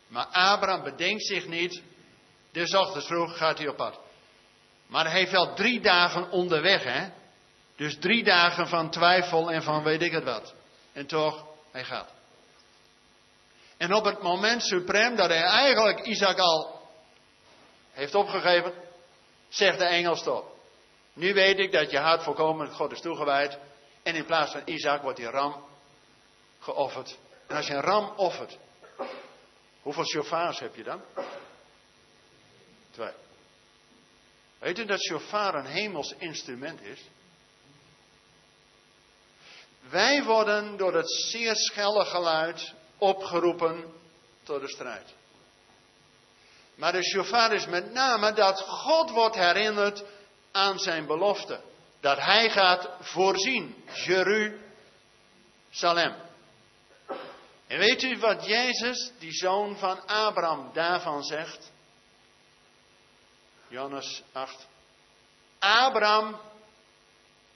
Maar 0.06 0.26
Abraham 0.26 0.82
bedenkt 0.82 1.26
zich 1.26 1.46
niet. 1.46 1.82
De 2.52 2.78
ochtends 2.78 3.06
vroeg 3.06 3.36
gaat 3.36 3.58
hij 3.58 3.68
op 3.68 3.76
pad. 3.76 4.00
Maar 4.86 5.04
hij 5.04 5.18
heeft 5.18 5.30
wel 5.30 5.54
drie 5.54 5.80
dagen 5.80 6.30
onderweg, 6.30 6.84
hè? 6.84 7.08
Dus 7.76 7.98
drie 7.98 8.24
dagen 8.24 8.68
van 8.68 8.90
twijfel 8.90 9.52
en 9.52 9.62
van 9.62 9.82
weet 9.82 10.02
ik 10.02 10.12
het 10.12 10.24
wat. 10.24 10.54
En 10.92 11.06
toch, 11.06 11.46
hij 11.70 11.84
gaat. 11.84 12.10
En 13.76 13.94
op 13.94 14.04
het 14.04 14.22
moment 14.22 14.62
suprem 14.62 15.16
dat 15.16 15.28
hij 15.28 15.42
eigenlijk 15.42 16.00
Isaac 16.00 16.38
al 16.38 16.88
heeft 17.92 18.14
opgegeven, 18.14 18.72
zegt 19.48 19.78
de 19.78 19.84
engel 19.84 20.16
stop. 20.16 20.56
Nu 21.12 21.34
weet 21.34 21.58
ik 21.58 21.72
dat 21.72 21.90
je 21.90 21.98
hart 21.98 22.22
volkomen 22.22 22.70
God 22.70 22.92
is 22.92 23.00
toegewijd. 23.00 23.58
En 24.02 24.14
in 24.14 24.24
plaats 24.24 24.52
van 24.52 24.62
Isaac 24.64 25.02
wordt 25.02 25.16
die 25.18 25.30
ram 25.30 25.64
geofferd. 26.60 27.18
En 27.46 27.56
als 27.56 27.66
je 27.66 27.74
een 27.74 27.80
ram 27.80 28.12
offert, 28.16 28.58
hoeveel 29.82 30.04
chauffeurs 30.04 30.58
heb 30.58 30.74
je 30.74 30.82
dan? 30.82 31.02
Twee. 32.90 33.12
Weet 34.58 34.78
u 34.78 34.84
dat 34.84 35.06
chauffeur 35.06 35.54
een 35.54 35.66
hemels 35.66 36.14
instrument 36.18 36.82
is? 36.82 37.00
Wij 39.88 40.24
worden 40.24 40.76
door 40.76 40.94
het 40.94 41.10
zeer 41.10 41.56
schelle 41.56 42.04
geluid 42.04 42.74
opgeroepen 42.98 43.92
tot 44.42 44.60
de 44.60 44.68
strijd. 44.68 45.14
Maar 46.74 46.92
de 46.92 47.02
chauffeur 47.02 47.52
is 47.52 47.66
met 47.66 47.92
name 47.92 48.32
dat 48.32 48.60
God 48.60 49.10
wordt 49.10 49.36
herinnerd 49.36 50.04
aan 50.52 50.78
zijn 50.78 51.06
belofte. 51.06 51.60
Dat 52.00 52.18
hij 52.18 52.50
gaat 52.50 52.88
voorzien. 53.00 53.84
Jeruzalem. 53.94 56.28
En 57.70 57.78
weet 57.78 58.02
u 58.02 58.18
wat 58.18 58.46
Jezus, 58.46 59.12
die 59.18 59.32
zoon 59.32 59.76
van 59.76 60.06
Abraham, 60.06 60.70
daarvan 60.72 61.22
zegt? 61.22 61.72
Johannes 63.68 64.22
8. 64.32 64.66
Abraham 65.58 66.40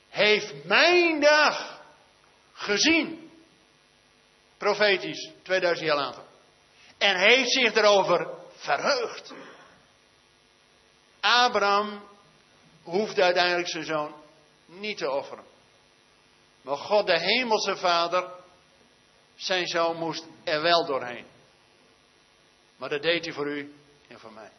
heeft 0.08 0.64
mijn 0.64 1.20
dag 1.20 1.82
gezien. 2.52 3.30
Profetisch, 4.56 5.30
2000 5.42 5.86
jaar 5.86 5.96
later. 5.96 6.22
En 6.98 7.16
heeft 7.16 7.52
zich 7.52 7.74
erover 7.74 8.28
verheugd. 8.56 9.32
Abraham 11.20 12.02
hoefde 12.82 13.22
uiteindelijk 13.22 13.68
zijn 13.68 13.84
zoon 13.84 14.14
niet 14.66 14.98
te 14.98 15.10
offeren. 15.10 15.44
Maar 16.62 16.76
God, 16.76 17.06
de 17.06 17.18
hemelse 17.18 17.76
vader, 17.76 18.42
zijn 19.34 19.66
zoon 19.66 19.96
moest 19.96 20.24
er 20.44 20.62
wel 20.62 20.86
doorheen. 20.86 21.26
Maar 22.76 22.88
dat 22.88 23.02
deed 23.02 23.24
hij 23.24 23.34
voor 23.34 23.46
u 23.46 23.74
en 24.08 24.18
voor 24.18 24.32
mij. 24.32 24.50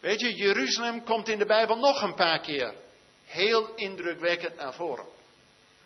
Weet 0.00 0.20
je, 0.20 0.34
Jeruzalem 0.34 1.04
komt 1.04 1.28
in 1.28 1.38
de 1.38 1.46
Bijbel 1.46 1.76
nog 1.76 2.02
een 2.02 2.14
paar 2.14 2.40
keer 2.40 2.74
heel 3.24 3.74
indrukwekkend 3.74 4.56
naar 4.56 4.74
voren. 4.74 5.06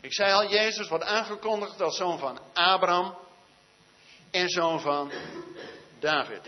Ik 0.01 0.15
zei 0.15 0.33
al, 0.33 0.49
Jezus 0.49 0.89
wordt 0.89 1.05
aangekondigd 1.05 1.81
als 1.81 1.97
zoon 1.97 2.19
van 2.19 2.41
Abraham 2.53 3.19
en 4.31 4.49
zoon 4.49 4.81
van 4.81 5.13
David. 5.99 6.41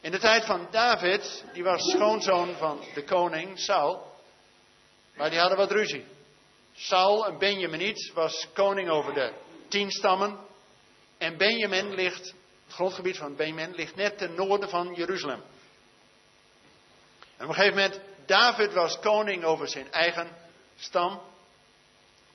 In 0.00 0.10
de 0.10 0.18
tijd 0.18 0.44
van 0.44 0.68
David, 0.70 1.44
die 1.52 1.62
was 1.62 1.90
schoonzoon 1.90 2.56
van 2.56 2.84
de 2.94 3.04
koning 3.04 3.58
Saul, 3.58 4.14
maar 5.14 5.30
die 5.30 5.38
hadden 5.38 5.58
wat 5.58 5.70
ruzie. 5.70 6.04
Saul, 6.82 7.26
een 7.26 7.38
Benjaminiet, 7.38 8.12
was 8.14 8.48
koning 8.52 8.88
over 8.88 9.14
de 9.14 9.32
tien 9.68 9.90
stammen. 9.90 10.38
En 11.18 11.36
Benjamin 11.36 11.94
ligt, 11.94 12.34
het 12.64 12.74
grondgebied 12.74 13.16
van 13.16 13.36
Benjamin, 13.36 13.74
ligt 13.74 13.96
net 13.96 14.18
ten 14.18 14.34
noorden 14.34 14.68
van 14.68 14.94
Jeruzalem. 14.94 15.42
En 17.36 17.44
op 17.44 17.48
een 17.48 17.54
gegeven 17.54 17.76
moment, 17.76 18.00
David 18.26 18.72
was 18.72 18.98
koning 18.98 19.44
over 19.44 19.68
zijn 19.68 19.92
eigen 19.92 20.28
stam, 20.76 21.20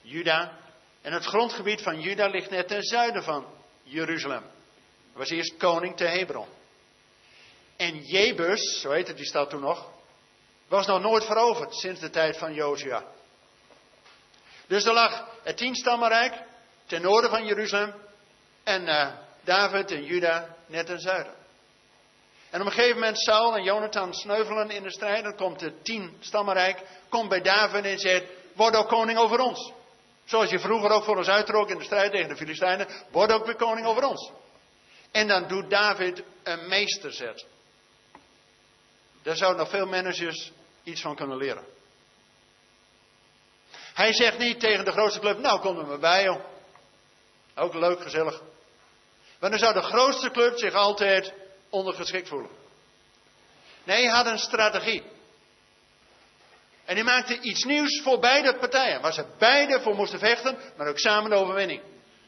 Juda. 0.01 0.57
En 1.01 1.13
het 1.13 1.25
grondgebied 1.25 1.81
van 1.81 2.01
Juda 2.01 2.27
ligt 2.27 2.49
net 2.49 2.67
ten 2.67 2.83
zuiden 2.83 3.23
van 3.23 3.45
Jeruzalem. 3.83 4.43
Hij 4.43 5.13
was 5.13 5.29
eerst 5.29 5.57
koning 5.57 5.97
te 5.97 6.05
Hebron. 6.05 6.47
En 7.75 8.03
Jebus, 8.03 8.81
zo 8.81 8.91
heette 8.91 9.13
die 9.13 9.25
stad 9.25 9.49
toen 9.49 9.61
nog, 9.61 9.89
was 10.67 10.87
nog 10.87 11.01
nooit 11.01 11.25
veroverd 11.25 11.75
sinds 11.75 11.99
de 11.99 12.09
tijd 12.09 12.37
van 12.37 12.53
Josia. 12.53 13.13
Dus 14.67 14.85
er 14.85 14.93
lag 14.93 15.25
het 15.43 15.57
tienstammenrijk 15.57 16.33
ten 16.85 17.01
noorden 17.01 17.29
van 17.29 17.45
Jeruzalem 17.45 17.93
en 18.63 18.81
uh, 18.81 19.07
David 19.43 19.91
en 19.91 20.03
Juda 20.03 20.55
net 20.65 20.85
ten 20.85 20.99
zuiden. 20.99 21.33
En 22.49 22.61
op 22.61 22.67
een 22.67 22.73
gegeven 22.73 22.99
moment 22.99 23.19
Saul 23.19 23.55
en 23.55 23.63
Jonathan 23.63 24.13
sneuvelen 24.13 24.69
in 24.69 24.83
de 24.83 24.91
strijd. 24.91 25.23
Dan 25.23 25.35
komt 25.35 25.61
het 25.61 25.83
tien 25.83 26.17
stammenrijk, 26.19 26.81
komt 27.09 27.29
bij 27.29 27.41
David 27.41 27.85
en 27.85 27.99
zegt, 27.99 28.25
word 28.53 28.75
ook 28.75 28.87
koning 28.87 29.17
over 29.17 29.39
ons. 29.39 29.71
Zoals 30.25 30.49
je 30.49 30.59
vroeger 30.59 30.89
ook 30.89 31.03
voor 31.03 31.17
ons 31.17 31.27
uittrok 31.27 31.69
in 31.69 31.77
de 31.77 31.83
strijd 31.83 32.11
tegen 32.11 32.29
de 32.29 32.35
Filistijnen, 32.35 32.87
word 33.11 33.31
ook 33.31 33.45
weer 33.45 33.55
koning 33.55 33.87
over 33.87 34.03
ons. 34.03 34.31
En 35.11 35.27
dan 35.27 35.47
doet 35.47 35.69
David 35.69 36.23
een 36.43 36.67
meesterzet. 36.67 37.45
Daar 39.23 39.35
zouden 39.35 39.59
nog 39.59 39.69
veel 39.69 39.85
managers 39.85 40.51
iets 40.83 41.01
van 41.01 41.15
kunnen 41.15 41.37
leren. 41.37 41.74
Hij 43.95 44.13
zegt 44.13 44.37
niet 44.37 44.59
tegen 44.59 44.85
de 44.85 44.91
grootste 44.91 45.19
club, 45.19 45.37
nou 45.39 45.59
kom 45.59 45.79
er 45.79 45.85
maar 45.85 45.99
bij 45.99 46.23
joh. 46.23 46.43
Ook 47.55 47.73
leuk, 47.73 48.01
gezellig. 48.01 48.41
Want 49.39 49.51
dan 49.51 49.59
zou 49.59 49.73
de 49.73 49.81
grootste 49.81 50.31
club 50.31 50.57
zich 50.57 50.73
altijd 50.73 51.33
ondergeschikt 51.69 52.27
voelen. 52.27 52.49
Nee, 53.83 54.03
hij 54.03 54.15
had 54.15 54.25
een 54.25 54.37
strategie. 54.37 55.03
En 56.85 56.95
hij 56.95 57.03
maakte 57.03 57.39
iets 57.39 57.63
nieuws 57.63 58.01
voor 58.01 58.19
beide 58.19 58.57
partijen. 58.57 59.01
Waar 59.01 59.13
ze 59.13 59.25
beide 59.37 59.81
voor 59.81 59.95
moesten 59.95 60.19
vechten, 60.19 60.57
maar 60.77 60.87
ook 60.87 60.99
samen 60.99 61.29
de 61.29 61.35
overwinning. 61.35 61.81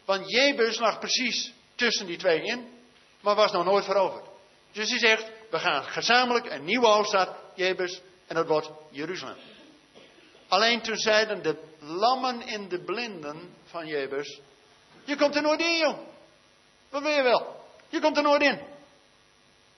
Want 0.05 0.31
Jebus 0.31 0.79
lag 0.79 0.99
precies 0.99 1.53
tussen 1.75 2.05
die 2.05 2.17
twee 2.17 2.41
in, 2.41 2.67
maar 3.21 3.35
was 3.35 3.51
nog 3.51 3.65
nooit 3.65 3.85
veroverd. 3.85 4.25
Dus 4.71 4.89
hij 4.89 4.99
zegt, 4.99 5.31
we 5.49 5.59
gaan 5.59 5.83
gezamenlijk 5.83 6.51
een 6.51 6.63
nieuwe 6.63 6.87
hoofdstad, 6.87 7.35
Jebus, 7.55 8.01
en 8.27 8.35
dat 8.35 8.47
wordt 8.47 8.69
Jeruzalem. 8.91 9.37
Alleen 10.47 10.81
toen 10.81 10.97
zeiden 10.97 11.43
de 11.43 11.57
lammen 11.79 12.41
in 12.41 12.67
de 12.67 12.79
blinden 12.79 13.55
van 13.65 13.87
Jebus, 13.87 14.39
je 15.03 15.15
komt 15.15 15.35
er 15.35 15.41
nooit 15.41 15.59
in 15.59 15.77
joh. 15.77 15.97
Wat 16.89 17.01
wil 17.01 17.11
je 17.11 17.23
wel? 17.23 17.65
Je 17.89 17.99
komt 17.99 18.17
er 18.17 18.23
nooit 18.23 18.41
in. 18.41 18.59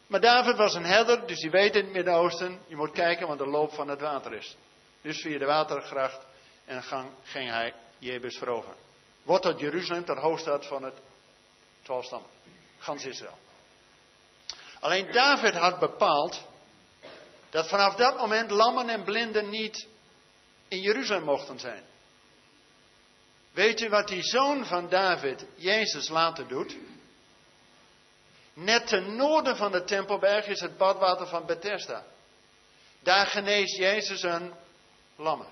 Maar 0.08 0.22
David 0.22 0.56
was 0.56 0.74
een 0.74 0.86
herder, 0.86 1.28
dus 1.28 1.40
die 1.40 1.52
weet 1.52 1.76
in 1.76 1.84
het 1.84 1.94
Midden-Oosten, 1.94 2.62
je 2.68 2.76
moet 2.76 2.92
kijken 2.92 3.28
wat 3.28 3.38
de 3.38 3.48
loop 3.48 3.74
van 3.74 3.88
het 3.88 4.02
water 4.02 4.34
is. 4.34 4.56
Dus 5.02 5.22
via 5.22 5.38
de 5.38 5.46
watergracht 5.46 6.26
en 6.66 6.84
gang 6.84 7.10
ging 7.24 7.50
hij 7.50 7.74
Jebus 7.98 8.38
veroveren. 8.38 8.78
Wordt 9.24 9.44
tot 9.44 9.60
Jeruzalem, 9.60 10.06
tot 10.06 10.18
hoofdstad 10.18 10.66
van 10.66 10.84
het 10.84 10.94
twaalfstam. 11.82 12.24
Gans 12.78 13.06
Israël. 13.06 13.38
Alleen 14.80 15.12
David 15.12 15.54
had 15.54 15.80
bepaald 15.80 16.42
dat 17.50 17.68
vanaf 17.68 17.96
dat 17.96 18.18
moment 18.18 18.52
lammen 18.52 18.90
en 18.90 19.04
blinden 19.04 19.50
niet 19.50 19.88
in 20.70 20.82
Jeruzalem 20.82 21.24
mochten 21.24 21.60
zijn. 21.60 21.84
Weet 23.52 23.82
u 23.82 23.90
wat 23.90 24.08
die 24.08 24.24
zoon 24.24 24.66
van 24.66 24.90
David, 24.90 25.46
Jezus, 25.56 26.10
later 26.10 26.48
doet? 26.48 26.76
Net 28.54 28.88
ten 28.88 29.16
noorden 29.16 29.58
van 29.58 29.72
de 29.72 29.84
Tempelberg 29.84 30.48
is 30.48 30.60
het 30.60 30.78
badwater 30.78 31.28
van 31.28 31.46
Bethesda. 31.46 32.06
Daar 33.00 33.26
geneest 33.26 33.78
Jezus 33.78 34.24
een 34.24 34.54
lammen. 35.16 35.48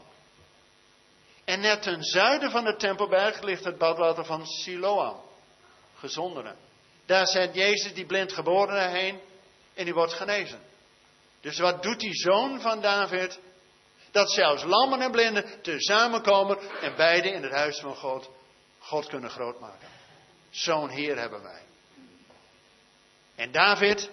En 1.46 1.60
net 1.60 1.82
ten 1.82 2.04
zuiden 2.04 2.52
van 2.52 2.64
de 2.64 2.76
Tempelberg 2.76 3.42
ligt 3.42 3.64
het 3.64 3.78
badwater 3.78 4.26
van 4.26 4.46
Siloam, 4.46 5.22
gezonderen. 5.96 6.56
Daar 7.06 7.28
zet 7.28 7.56
Jezus 7.56 7.94
die 7.94 8.06
blind 8.06 8.34
geborene 8.34 8.88
heen 8.88 9.20
en 9.74 9.86
die 9.86 9.94
wordt 9.94 10.14
genezen. 10.14 10.60
Dus 11.42 11.60
wat 11.60 11.84
doet 11.84 12.00
die 12.00 12.16
zoon 12.16 12.62
van 12.62 12.82
David? 12.82 13.40
Dat 14.12 14.32
zelfs 14.32 14.64
lammen 14.64 15.02
en 15.02 15.12
blinden 15.12 15.62
tezamen 15.62 16.22
komen 16.22 16.82
en 16.82 16.96
beide 16.96 17.30
in 17.30 17.44
het 17.44 17.52
huis 17.52 17.80
van 17.80 17.96
God 17.96 18.30
God 18.88 19.08
kunnen 19.08 19.30
grootmaken. 19.30 19.88
Zo'n 20.50 20.90
Heer 20.90 21.18
hebben 21.18 21.42
wij. 21.42 21.62
En 23.36 23.52
David, 23.52 24.10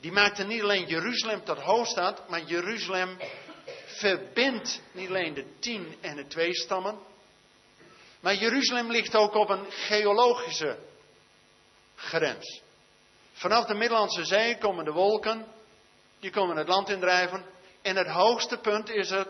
die 0.00 0.12
maakte 0.12 0.44
niet 0.44 0.62
alleen 0.62 0.86
Jeruzalem 0.86 1.44
tot 1.44 1.58
hoofdstad, 1.58 2.28
maar 2.28 2.42
Jeruzalem 2.42 3.18
verbindt 3.86 4.82
niet 4.92 5.08
alleen 5.08 5.34
de 5.34 5.58
tien 5.58 5.96
en 6.00 6.16
de 6.16 6.26
twee 6.26 6.54
stammen, 6.54 6.98
maar 8.20 8.34
Jeruzalem 8.34 8.90
ligt 8.90 9.14
ook 9.14 9.34
op 9.34 9.48
een 9.48 9.70
geologische 9.70 10.78
grens. 11.94 12.62
Vanaf 13.32 13.64
de 13.64 13.74
Middellandse 13.74 14.24
Zee 14.24 14.58
komen 14.58 14.84
de 14.84 14.92
wolken, 14.92 15.46
die 16.18 16.30
komen 16.30 16.56
het 16.56 16.68
land 16.68 16.88
indrijven. 16.88 17.44
En 17.82 17.96
het 17.96 18.08
hoogste 18.08 18.58
punt 18.58 18.90
is, 18.90 19.10
het, 19.10 19.28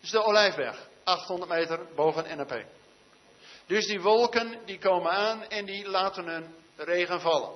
is 0.00 0.10
de 0.10 0.22
Olijfberg, 0.22 0.88
800 1.04 1.50
meter 1.50 1.80
boven 1.94 2.36
NAP. 2.36 2.64
Dus 3.66 3.86
die 3.86 4.00
wolken 4.00 4.58
die 4.64 4.78
komen 4.78 5.10
aan 5.10 5.42
en 5.48 5.64
die 5.64 5.88
laten 5.88 6.26
hun 6.26 6.54
regen 6.76 7.20
vallen. 7.20 7.50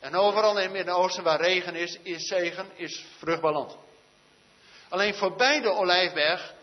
En 0.00 0.14
overal 0.14 0.56
in 0.56 0.62
het 0.62 0.72
Midden-Oosten 0.72 1.24
waar 1.24 1.40
regen 1.40 1.74
is, 1.74 1.98
is 2.02 2.26
zegen, 2.26 2.66
is 2.74 3.04
vruchtbaar 3.18 3.52
land. 3.52 3.76
Alleen 4.88 5.14
voorbij 5.14 5.60
de 5.60 5.72
Olijfberg, 5.72 6.54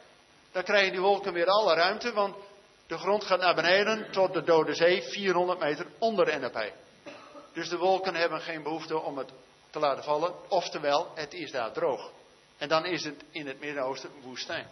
daar 0.52 0.64
krijgen 0.64 0.92
die 0.92 1.02
wolken 1.02 1.34
weer 1.34 1.48
alle 1.48 1.74
ruimte, 1.74 2.14
want 2.14 2.36
de 2.88 2.98
grond 2.98 3.24
gaat 3.24 3.40
naar 3.40 3.56
beneden 3.56 4.12
tot 4.12 4.34
de 4.34 4.44
Dode 4.44 4.74
Zee, 4.74 5.02
400 5.02 5.60
meter 5.60 5.88
onder 6.00 6.40
NAP. 6.40 6.72
Dus 7.54 7.70
de 7.70 7.78
wolken 7.78 8.16
hebben 8.16 8.42
geen 8.42 8.64
behoefte 8.64 9.00
om 9.00 9.18
het 9.18 9.32
te 9.70 9.80
laten 9.80 10.04
vallen. 10.04 10.34
Oftewel, 10.48 11.12
het 11.16 11.34
is 11.34 11.52
daar 11.52 11.72
droog. 11.72 12.12
En 12.58 12.70
dan 12.70 12.86
is 12.86 13.04
het 13.04 13.24
in 13.32 13.48
het 13.48 13.60
Midden-Oosten 13.60 14.10
woestijn. 14.22 14.68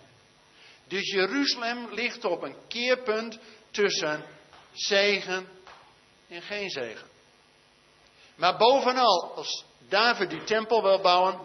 Dus 0.87 1.11
Jeruzalem 1.11 1.93
ligt 1.93 2.25
op 2.25 2.41
een 2.41 2.55
keerpunt 2.67 3.39
tussen 3.71 4.25
zegen 4.71 5.47
en 6.27 6.41
geen 6.41 6.69
zegen. 6.69 7.07
Maar 8.35 8.57
bovenal, 8.57 9.33
als 9.35 9.65
David 9.89 10.29
die 10.29 10.43
tempel 10.43 10.81
wil 10.81 11.01
bouwen. 11.01 11.39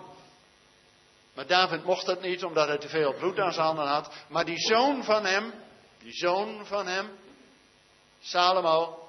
Maar 1.35 1.47
David 1.47 1.85
mocht 1.85 2.07
dat 2.07 2.23
niet, 2.23 2.45
omdat 2.45 2.69
hij 2.69 2.79
te 2.79 2.89
veel 2.89 3.15
bloed 3.15 3.39
aan 3.39 3.53
zijn 3.53 3.67
handen 3.67 3.87
had. 3.87 4.15
Maar 4.29 4.45
die 4.45 4.59
zoon 4.59 5.05
van 5.05 5.25
hem, 5.25 5.53
die 5.99 6.13
zoon 6.13 6.67
van 6.67 6.87
hem, 6.87 7.11
Salomo, 8.21 9.09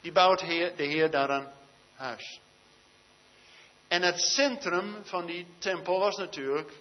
die 0.00 0.12
bouwt 0.12 0.38
de 0.38 0.72
Heer 0.76 1.10
daar 1.10 1.30
een 1.30 1.48
huis. 1.94 2.40
En 3.88 4.02
het 4.02 4.20
centrum 4.20 5.04
van 5.04 5.26
die 5.26 5.46
tempel 5.58 5.98
was 5.98 6.16
natuurlijk 6.16 6.72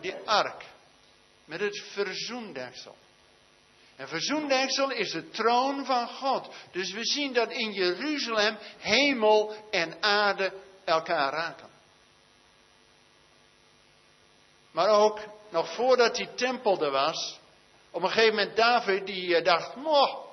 die 0.00 0.14
ark 0.24 0.64
met 1.44 1.60
het 1.60 1.82
verzoendeksel. 1.92 2.96
En 3.96 4.08
verzoendeksel 4.08 4.90
is 4.90 5.10
de 5.10 5.28
troon 5.28 5.84
van 5.84 6.08
God. 6.08 6.54
Dus 6.72 6.92
we 6.92 7.04
zien 7.04 7.32
dat 7.32 7.50
in 7.50 7.72
Jeruzalem 7.72 8.58
hemel 8.78 9.54
en 9.70 10.02
aarde 10.02 10.52
elkaar 10.84 11.32
raken. 11.32 11.70
Maar 14.70 14.88
ook 14.88 15.20
nog 15.50 15.74
voordat 15.74 16.16
die 16.16 16.34
tempel 16.34 16.82
er 16.82 16.90
was, 16.90 17.38
op 17.90 18.02
een 18.02 18.10
gegeven 18.10 18.34
moment 18.34 18.56
David 18.56 19.06
die 19.06 19.36
eh, 19.36 19.44
dacht, 19.44 19.76
moh, 19.76 20.25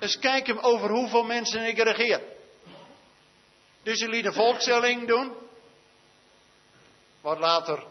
eens 0.00 0.18
kijken 0.18 0.62
over 0.62 0.90
hoeveel 0.90 1.22
mensen 1.22 1.66
ik 1.66 1.78
regeer. 1.78 2.22
Dus 3.82 4.00
hij 4.00 4.08
liet 4.08 4.24
een 4.24 4.32
volkstelling 4.32 5.06
doen. 5.06 5.32
Wat 7.20 7.38
later 7.38 7.84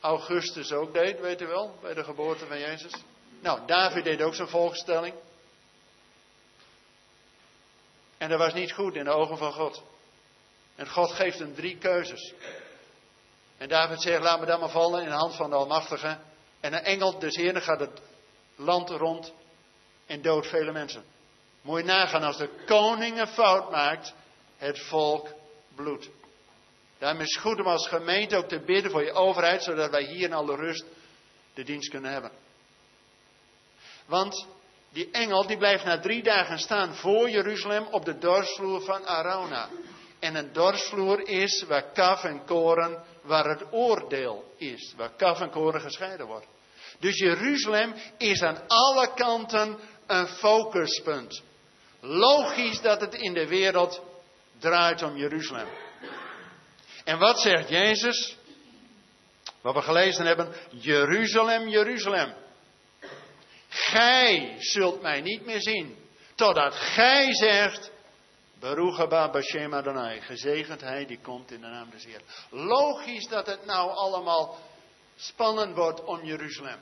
Augustus 0.00 0.72
ook 0.72 0.92
deed, 0.92 1.20
weet 1.20 1.40
u 1.40 1.46
wel, 1.46 1.78
bij 1.80 1.94
de 1.94 2.04
geboorte 2.04 2.46
van 2.46 2.58
Jezus. 2.58 2.92
Nou, 3.40 3.66
David 3.66 4.04
deed 4.04 4.22
ook 4.22 4.34
zijn 4.34 4.48
volkstelling. 4.48 5.14
En 8.18 8.28
dat 8.28 8.38
was 8.38 8.52
niet 8.52 8.72
goed 8.72 8.94
in 8.94 9.04
de 9.04 9.10
ogen 9.10 9.36
van 9.36 9.52
God. 9.52 9.82
En 10.74 10.88
God 10.88 11.10
geeft 11.10 11.38
hem 11.38 11.54
drie 11.54 11.78
keuzes. 11.78 12.34
En 13.58 13.68
David 13.68 14.02
zegt, 14.02 14.22
laat 14.22 14.40
me 14.40 14.46
dan 14.46 14.60
maar 14.60 14.70
vallen 14.70 15.02
in 15.02 15.08
de 15.08 15.14
hand 15.14 15.34
van 15.36 15.50
de 15.50 15.56
Almachtige. 15.56 16.18
En 16.60 16.72
een 16.72 16.84
engel 16.84 17.18
des 17.18 17.36
Heeren 17.36 17.62
gaat 17.62 17.80
het 17.80 18.00
land 18.56 18.90
rond 18.90 19.32
en 20.06 20.22
doodt 20.22 20.46
vele 20.46 20.72
mensen. 20.72 21.04
Moet 21.62 21.78
je 21.78 21.84
nagaan, 21.84 22.22
als 22.22 22.36
de 22.36 22.50
koning 22.66 23.20
een 23.20 23.26
fout 23.26 23.70
maakt, 23.70 24.14
het 24.56 24.78
volk 24.78 25.28
bloedt. 25.74 26.08
Daarom 26.98 27.20
is 27.20 27.34
het 27.34 27.42
goed 27.42 27.60
om 27.60 27.66
als 27.66 27.88
gemeente 27.88 28.36
ook 28.36 28.48
te 28.48 28.60
bidden 28.60 28.90
voor 28.90 29.04
je 29.04 29.12
overheid, 29.12 29.62
zodat 29.62 29.90
wij 29.90 30.04
hier 30.04 30.24
in 30.24 30.32
alle 30.32 30.56
rust 30.56 30.84
de 31.54 31.62
dienst 31.62 31.90
kunnen 31.90 32.12
hebben. 32.12 32.30
Want 34.06 34.46
die 34.90 35.10
engel 35.10 35.46
die 35.46 35.56
blijft 35.56 35.84
na 35.84 36.00
drie 36.00 36.22
dagen 36.22 36.58
staan 36.58 36.94
voor 36.94 37.30
Jeruzalem 37.30 37.86
op 37.86 38.04
de 38.04 38.18
dorsvloer 38.18 38.82
van 38.82 39.06
Arauna. 39.06 39.68
En 40.18 40.34
een 40.34 40.52
dorsvloer 40.52 41.28
is 41.28 41.64
waar 41.68 41.92
kaf 41.92 42.24
en 42.24 42.44
koren, 42.44 43.04
waar 43.22 43.44
het 43.44 43.64
oordeel 43.70 44.54
is. 44.56 44.94
Waar 44.96 45.12
kaf 45.16 45.40
en 45.40 45.50
koren 45.50 45.80
gescheiden 45.80 46.26
wordt. 46.26 46.46
Dus 46.98 47.18
Jeruzalem 47.18 47.94
is 48.18 48.42
aan 48.42 48.58
alle 48.66 49.14
kanten 49.14 49.78
een 50.06 50.26
focuspunt. 50.26 51.42
Logisch 52.00 52.80
dat 52.80 53.00
het 53.00 53.14
in 53.14 53.34
de 53.34 53.46
wereld 53.46 54.02
draait 54.58 55.02
om 55.02 55.16
Jeruzalem. 55.16 55.68
En 57.04 57.18
wat 57.18 57.40
zegt 57.40 57.68
Jezus? 57.68 58.36
Wat 59.60 59.74
we 59.74 59.82
gelezen 59.82 60.26
hebben. 60.26 60.54
Jeruzalem, 60.70 61.68
Jeruzalem. 61.68 62.34
Gij 63.68 64.56
zult 64.58 65.02
mij 65.02 65.20
niet 65.20 65.44
meer 65.44 65.60
zien. 65.60 65.96
Totdat 66.34 66.74
gij 66.74 67.34
zegt. 67.34 67.90
Baruch 68.60 69.08
Bashem 69.08 69.74
Adonai. 69.74 70.20
Gezegend 70.20 70.80
hij 70.80 71.06
die 71.06 71.20
komt 71.22 71.50
in 71.50 71.60
de 71.60 71.66
naam 71.66 71.90
des 71.90 72.04
Heer. 72.04 72.20
Logisch 72.50 73.26
dat 73.26 73.46
het 73.46 73.64
nou 73.64 73.90
allemaal 73.90 74.58
spannend 75.16 75.76
wordt 75.76 76.04
om 76.04 76.24
Jeruzalem. 76.24 76.78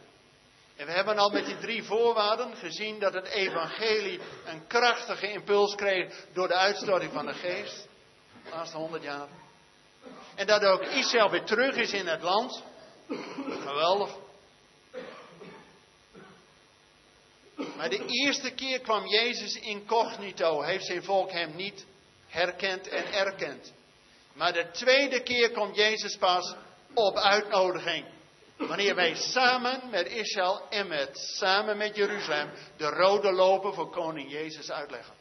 En 0.79 0.87
we 0.87 0.93
hebben 0.93 1.19
al 1.19 1.31
met 1.31 1.47
die 1.47 1.59
drie 1.59 1.83
voorwaarden 1.83 2.57
gezien 2.57 2.99
dat 2.99 3.15
het 3.15 3.27
evangelie 3.27 4.21
een 4.45 4.67
krachtige 4.67 5.33
impuls 5.33 5.75
kreeg 5.75 6.27
door 6.33 6.49
de 6.49 6.55
uitstorting 6.55 7.13
van 7.13 7.27
de 7.27 7.35
geest. 7.35 7.89
De 8.45 8.51
laatste 8.51 8.77
honderd 8.77 9.03
jaar. 9.03 9.29
En 10.35 10.47
dat 10.47 10.65
ook 10.65 10.83
Israël 10.83 11.31
weer 11.31 11.45
terug 11.45 11.77
is 11.77 11.93
in 11.93 12.07
het 12.07 12.23
land. 12.23 12.63
Geweldig. 13.61 14.17
Maar 17.77 17.89
de 17.89 18.05
eerste 18.07 18.51
keer 18.51 18.81
kwam 18.81 19.07
Jezus 19.07 19.55
incognito, 19.55 20.63
heeft 20.63 20.87
zijn 20.87 21.03
volk 21.03 21.31
hem 21.31 21.57
niet 21.57 21.87
herkend 22.27 22.89
en 22.89 23.13
erkend. 23.13 23.73
Maar 24.33 24.53
de 24.53 24.71
tweede 24.71 25.23
keer 25.23 25.51
komt 25.51 25.77
Jezus 25.77 26.17
pas 26.17 26.55
op 26.95 27.17
uitnodiging. 27.17 28.17
Wanneer 28.59 28.95
wij 28.95 29.15
samen 29.15 29.91
met 29.91 30.07
Israël 30.07 30.69
en 30.69 30.89
met, 30.89 31.19
samen 31.19 31.77
met 31.77 31.97
Jeruzalem 31.97 32.51
de 32.77 32.87
rode 32.87 33.33
lopen 33.33 33.75
voor 33.75 33.91
koning 33.91 34.31
Jezus 34.31 34.71
uitleggen. 34.71 35.15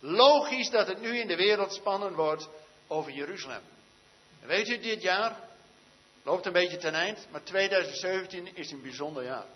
Logisch 0.00 0.70
dat 0.70 0.86
het 0.86 1.00
nu 1.00 1.18
in 1.18 1.26
de 1.26 1.36
wereld 1.36 1.74
spannend 1.74 2.16
wordt 2.16 2.48
over 2.86 3.12
Jeruzalem. 3.12 3.62
weet 4.40 4.68
u, 4.68 4.78
dit 4.78 5.02
jaar 5.02 5.40
loopt 6.22 6.46
een 6.46 6.52
beetje 6.52 6.76
ten 6.76 6.94
eind, 6.94 7.26
maar 7.30 7.42
2017 7.42 8.56
is 8.56 8.70
een 8.70 8.82
bijzonder 8.82 9.24
jaar. 9.24 9.46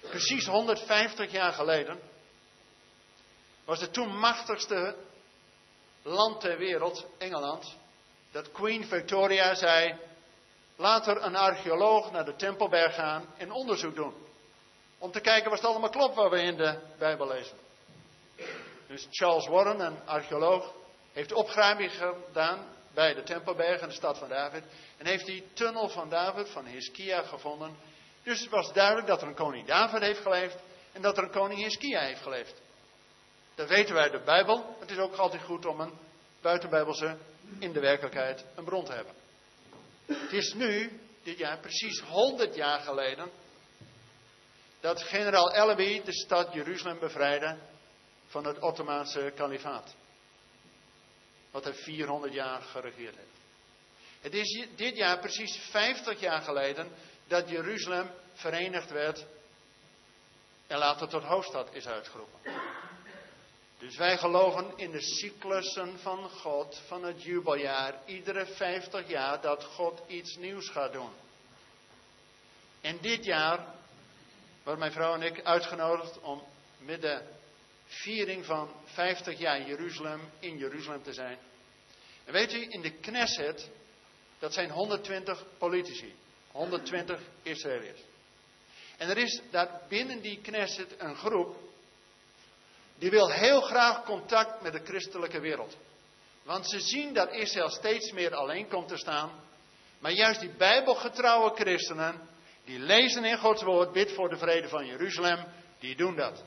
Precies 0.00 0.46
150 0.46 1.30
jaar 1.30 1.52
geleden 1.52 2.00
was 3.64 3.80
het 3.80 3.92
toen 3.92 4.18
machtigste 4.18 4.96
land 6.02 6.40
ter 6.40 6.58
wereld, 6.58 7.06
Engeland, 7.18 7.76
dat 8.32 8.52
Queen 8.52 8.84
Victoria 8.84 9.54
zei, 9.54 9.98
laat 10.76 11.06
er 11.06 11.22
een 11.22 11.36
archeoloog 11.36 12.10
naar 12.10 12.24
de 12.24 12.36
Tempelberg 12.36 12.94
gaan 12.94 13.34
en 13.36 13.52
onderzoek 13.52 13.94
doen. 13.94 14.14
Om 14.98 15.12
te 15.12 15.20
kijken 15.20 15.50
wat 15.50 15.58
het 15.58 15.68
allemaal 15.68 15.90
klopt 15.90 16.14
wat 16.14 16.30
we 16.30 16.42
in 16.42 16.56
de 16.56 16.78
Bijbel 16.98 17.26
lezen. 17.26 17.56
Dus 18.86 19.06
Charles 19.10 19.46
Warren, 19.46 19.80
een 19.80 20.06
archeoloog, 20.06 20.72
heeft 21.12 21.32
opgraving 21.32 21.92
gedaan 21.92 22.66
bij 22.94 23.14
de 23.14 23.22
Tempelberg 23.22 23.80
in 23.80 23.88
de 23.88 23.94
stad 23.94 24.18
van 24.18 24.28
David. 24.28 24.64
En 24.96 25.06
heeft 25.06 25.26
die 25.26 25.52
tunnel 25.52 25.88
van 25.88 26.08
David, 26.08 26.48
van 26.48 26.66
Hiskia, 26.66 27.22
gevonden. 27.22 27.76
Dus 28.22 28.40
het 28.40 28.50
was 28.50 28.72
duidelijk 28.72 29.06
dat 29.06 29.22
er 29.22 29.28
een 29.28 29.34
koning 29.34 29.66
David 29.66 30.00
heeft 30.00 30.20
geleefd 30.20 30.56
en 30.92 31.02
dat 31.02 31.16
er 31.16 31.24
een 31.24 31.30
koning 31.30 31.62
Hiskia 31.62 32.00
heeft 32.00 32.22
geleefd. 32.22 32.62
Dat 33.54 33.68
weten 33.68 33.94
wij 33.94 34.02
uit 34.02 34.12
de 34.12 34.22
Bijbel. 34.24 34.76
Het 34.80 34.90
is 34.90 34.98
ook 34.98 35.14
altijd 35.14 35.42
goed 35.42 35.66
om 35.66 35.80
een 35.80 35.92
buitenbijbelse, 36.40 37.16
in 37.58 37.72
de 37.72 37.80
werkelijkheid, 37.80 38.44
een 38.54 38.64
bron 38.64 38.84
te 38.84 38.92
hebben. 38.92 39.23
Het 40.06 40.32
is 40.32 40.54
nu, 40.54 41.00
dit 41.22 41.38
jaar, 41.38 41.58
precies 41.58 42.00
100 42.00 42.54
jaar 42.54 42.80
geleden, 42.80 43.30
dat 44.80 45.02
generaal 45.02 45.52
Elleby 45.52 46.02
de 46.02 46.12
stad 46.12 46.52
Jeruzalem 46.52 46.98
bevrijdde 46.98 47.58
van 48.26 48.46
het 48.46 48.58
Ottomaanse 48.58 49.32
kalifaat. 49.36 49.94
Wat 51.50 51.64
hij 51.64 51.74
400 51.74 52.32
jaar 52.32 52.62
geregeerd 52.62 53.16
heeft. 53.16 53.28
Het 54.20 54.34
is 54.34 54.66
dit 54.76 54.96
jaar 54.96 55.18
precies 55.18 55.56
50 55.70 56.20
jaar 56.20 56.42
geleden 56.42 56.88
dat 57.26 57.48
Jeruzalem 57.48 58.10
verenigd 58.32 58.90
werd 58.90 59.26
en 60.66 60.78
later 60.78 61.08
tot 61.08 61.22
hoofdstad 61.22 61.74
is 61.74 61.86
uitgeroepen. 61.86 62.40
Dus 63.84 63.96
wij 63.96 64.18
geloven 64.18 64.72
in 64.76 64.90
de 64.90 65.00
cyclussen 65.00 65.98
van 65.98 66.30
God, 66.30 66.82
van 66.86 67.04
het 67.04 67.22
jubeljaar, 67.22 67.94
iedere 68.06 68.46
50 68.46 69.08
jaar 69.08 69.40
dat 69.40 69.64
God 69.64 70.02
iets 70.06 70.36
nieuws 70.36 70.68
gaat 70.68 70.92
doen. 70.92 71.10
En 72.80 72.98
dit 73.00 73.24
jaar 73.24 73.74
worden 74.62 74.80
mijn 74.80 74.92
vrouw 74.92 75.14
en 75.14 75.22
ik 75.22 75.42
uitgenodigd 75.42 76.20
om 76.20 76.42
met 76.78 77.00
de 77.00 77.22
viering 77.86 78.44
van 78.44 78.70
50 78.84 79.38
jaar 79.38 79.66
Jeruzalem 79.66 80.20
in 80.38 80.58
Jeruzalem 80.58 81.02
te 81.02 81.12
zijn. 81.12 81.38
En 82.24 82.32
weet 82.32 82.52
u, 82.52 82.66
in 82.68 82.82
de 82.82 82.92
Knesset, 82.92 83.70
dat 84.38 84.52
zijn 84.52 84.70
120 84.70 85.44
politici, 85.58 86.14
120 86.50 87.20
Israëliërs. 87.42 88.00
En 88.96 89.08
er 89.08 89.18
is 89.18 89.40
daar 89.50 89.80
binnen 89.88 90.20
die 90.20 90.40
Knesset 90.40 90.94
een 90.98 91.16
groep 91.16 91.63
die 92.98 93.10
wil 93.10 93.30
heel 93.30 93.60
graag 93.60 94.04
contact 94.04 94.62
met 94.62 94.72
de 94.72 94.84
christelijke 94.84 95.40
wereld. 95.40 95.76
Want 96.42 96.68
ze 96.68 96.80
zien 96.80 97.14
dat 97.14 97.32
Israël 97.32 97.70
steeds 97.70 98.12
meer 98.12 98.34
alleen 98.34 98.68
komt 98.68 98.88
te 98.88 98.96
staan. 98.96 99.30
Maar 99.98 100.12
juist 100.12 100.40
die 100.40 100.54
bijbelgetrouwe 100.56 101.54
christenen, 101.54 102.28
die 102.64 102.78
lezen 102.78 103.24
in 103.24 103.38
Gods 103.38 103.62
woord, 103.62 103.92
bid 103.92 104.12
voor 104.12 104.28
de 104.28 104.36
vrede 104.36 104.68
van 104.68 104.86
Jeruzalem, 104.86 105.44
die 105.78 105.96
doen 105.96 106.16
dat. 106.16 106.42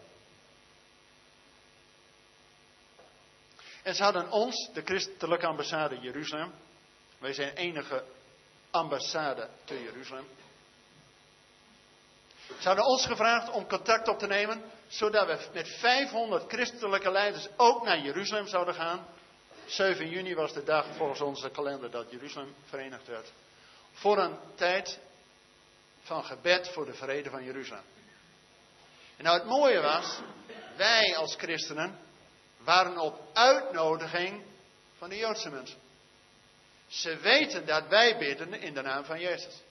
En 3.83 3.95
ze 3.95 4.03
hadden 4.03 4.31
ons, 4.31 4.69
de 4.73 4.81
christelijke 4.81 5.47
ambassade 5.47 5.99
Jeruzalem, 5.99 6.53
wij 7.17 7.33
zijn 7.33 7.53
enige 7.55 8.03
ambassade 8.71 9.49
te 9.63 9.83
Jeruzalem. 9.83 10.27
Ze 12.59 12.67
hadden 12.67 12.85
ons 12.85 13.05
gevraagd 13.05 13.49
om 13.49 13.67
contact 13.67 14.07
op 14.07 14.19
te 14.19 14.27
nemen, 14.27 14.63
zodat 14.87 15.27
we 15.27 15.49
met 15.53 15.67
500 15.67 16.51
christelijke 16.51 17.11
leiders 17.11 17.47
ook 17.57 17.83
naar 17.83 17.99
Jeruzalem 17.99 18.47
zouden 18.47 18.73
gaan. 18.73 19.07
7 19.65 20.09
juni 20.09 20.35
was 20.35 20.53
de 20.53 20.63
dag 20.63 20.85
volgens 20.95 21.21
onze 21.21 21.49
kalender 21.49 21.91
dat 21.91 22.11
Jeruzalem 22.11 22.55
verenigd 22.65 23.07
werd. 23.07 23.31
Voor 23.91 24.17
een 24.17 24.37
tijd 24.55 24.99
van 26.01 26.23
gebed 26.23 26.69
voor 26.69 26.85
de 26.85 26.93
vrede 26.93 27.29
van 27.29 27.43
Jeruzalem. 27.43 27.83
En 29.17 29.23
nou 29.23 29.37
het 29.37 29.47
mooie 29.47 29.81
was, 29.81 30.19
wij 30.75 31.15
als 31.15 31.35
christenen 31.35 31.99
waren 32.57 32.97
op 32.97 33.21
uitnodiging 33.33 34.43
van 34.97 35.09
de 35.09 35.17
Joodse 35.17 35.49
mensen. 35.49 35.77
Ze 36.87 37.17
weten 37.17 37.65
dat 37.65 37.87
wij 37.87 38.17
bidden 38.17 38.53
in 38.53 38.73
de 38.73 38.81
naam 38.81 39.05
van 39.05 39.19
Jezus. 39.19 39.61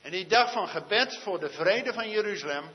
En 0.00 0.10
die 0.10 0.26
dag 0.26 0.52
van 0.52 0.68
gebed 0.68 1.18
voor 1.22 1.40
de 1.40 1.50
vrede 1.50 1.92
van 1.92 2.10
Jeruzalem, 2.10 2.70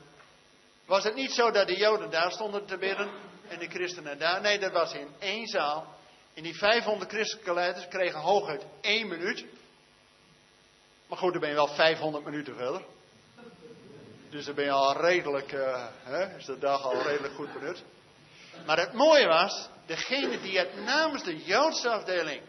was 0.86 1.04
het 1.04 1.14
niet 1.14 1.32
zo 1.32 1.50
dat 1.50 1.66
de 1.66 1.76
Joden 1.76 2.10
daar 2.10 2.32
stonden 2.32 2.66
te 2.66 2.76
bidden 2.76 3.10
en 3.48 3.58
de 3.58 3.68
christenen 3.68 4.18
daar. 4.18 4.40
Nee, 4.40 4.58
dat 4.58 4.72
was 4.72 4.92
in 4.92 5.08
één 5.18 5.46
zaal. 5.46 5.94
En 6.34 6.42
die 6.42 6.54
500 6.54 7.10
christelijke 7.10 7.54
leiders 7.54 7.88
kregen 7.88 8.20
hooguit 8.20 8.66
één 8.80 9.08
minuut. 9.08 9.44
Maar 11.08 11.18
goed, 11.18 11.32
dan 11.32 11.40
ben 11.40 11.48
je 11.48 11.54
wel 11.54 11.74
500 11.74 12.24
minuten 12.24 12.56
verder. 12.56 12.82
Dus 14.30 14.44
dan 14.44 14.54
ben 14.54 14.64
je 14.64 14.70
al 14.70 14.96
redelijk, 14.96 15.52
uh, 15.52 15.86
hè, 16.02 16.36
is 16.36 16.44
de 16.44 16.58
dag 16.58 16.82
al 16.82 17.02
redelijk 17.02 17.34
goed 17.34 17.52
benut. 17.52 17.82
Maar 18.66 18.78
het 18.78 18.92
mooie 18.92 19.26
was, 19.26 19.68
degene 19.86 20.40
die 20.40 20.58
het 20.58 20.84
namens 20.84 21.22
de 21.22 21.44
Joodse 21.44 21.88
afdeling 21.88 22.42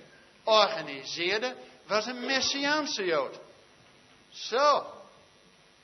organiseerde, 0.44 1.56
was 1.88 2.06
een 2.06 2.26
Messiaanse 2.26 3.06
Jood. 3.06 3.40
Zo. 4.30 4.86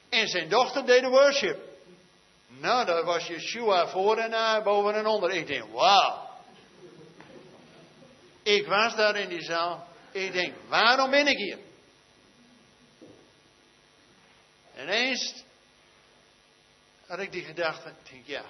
En 0.10 0.28
zijn 0.28 0.50
dochter 0.50 0.86
deed 0.86 1.02
de 1.02 1.08
worship. 1.08 1.71
Nou, 2.60 2.86
daar 2.86 3.04
was 3.04 3.28
Yeshua 3.28 3.88
voor 3.88 4.18
en 4.18 4.30
na, 4.30 4.62
boven 4.62 4.96
en 4.96 5.06
onder. 5.06 5.32
Ik 5.32 5.48
denk, 5.48 5.74
wauw. 5.74 6.30
Ik 8.44 8.68
was 8.68 8.96
daar 8.96 9.16
in 9.16 9.30
die 9.30 9.44
zaal. 9.44 9.88
Ik 10.12 10.32
denk, 10.32 10.54
waarom 10.68 11.10
ben 11.10 11.28
ik 11.28 11.38
hier? 11.38 11.58
En 14.76 14.90
eens 14.90 15.44
had 17.08 17.20
ik 17.20 17.32
die 17.32 17.44
gedachte, 17.44 17.90
ik 17.90 18.12
denk, 18.12 18.28
ja. 18.28 18.44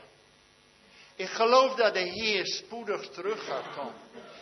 Ik 1.15 1.29
geloof 1.29 1.75
dat 1.75 1.93
de 1.93 1.99
Heer 1.99 2.45
spoedig 2.45 3.09
terug 3.09 3.45
gaat 3.45 3.75
komen. 3.75 3.93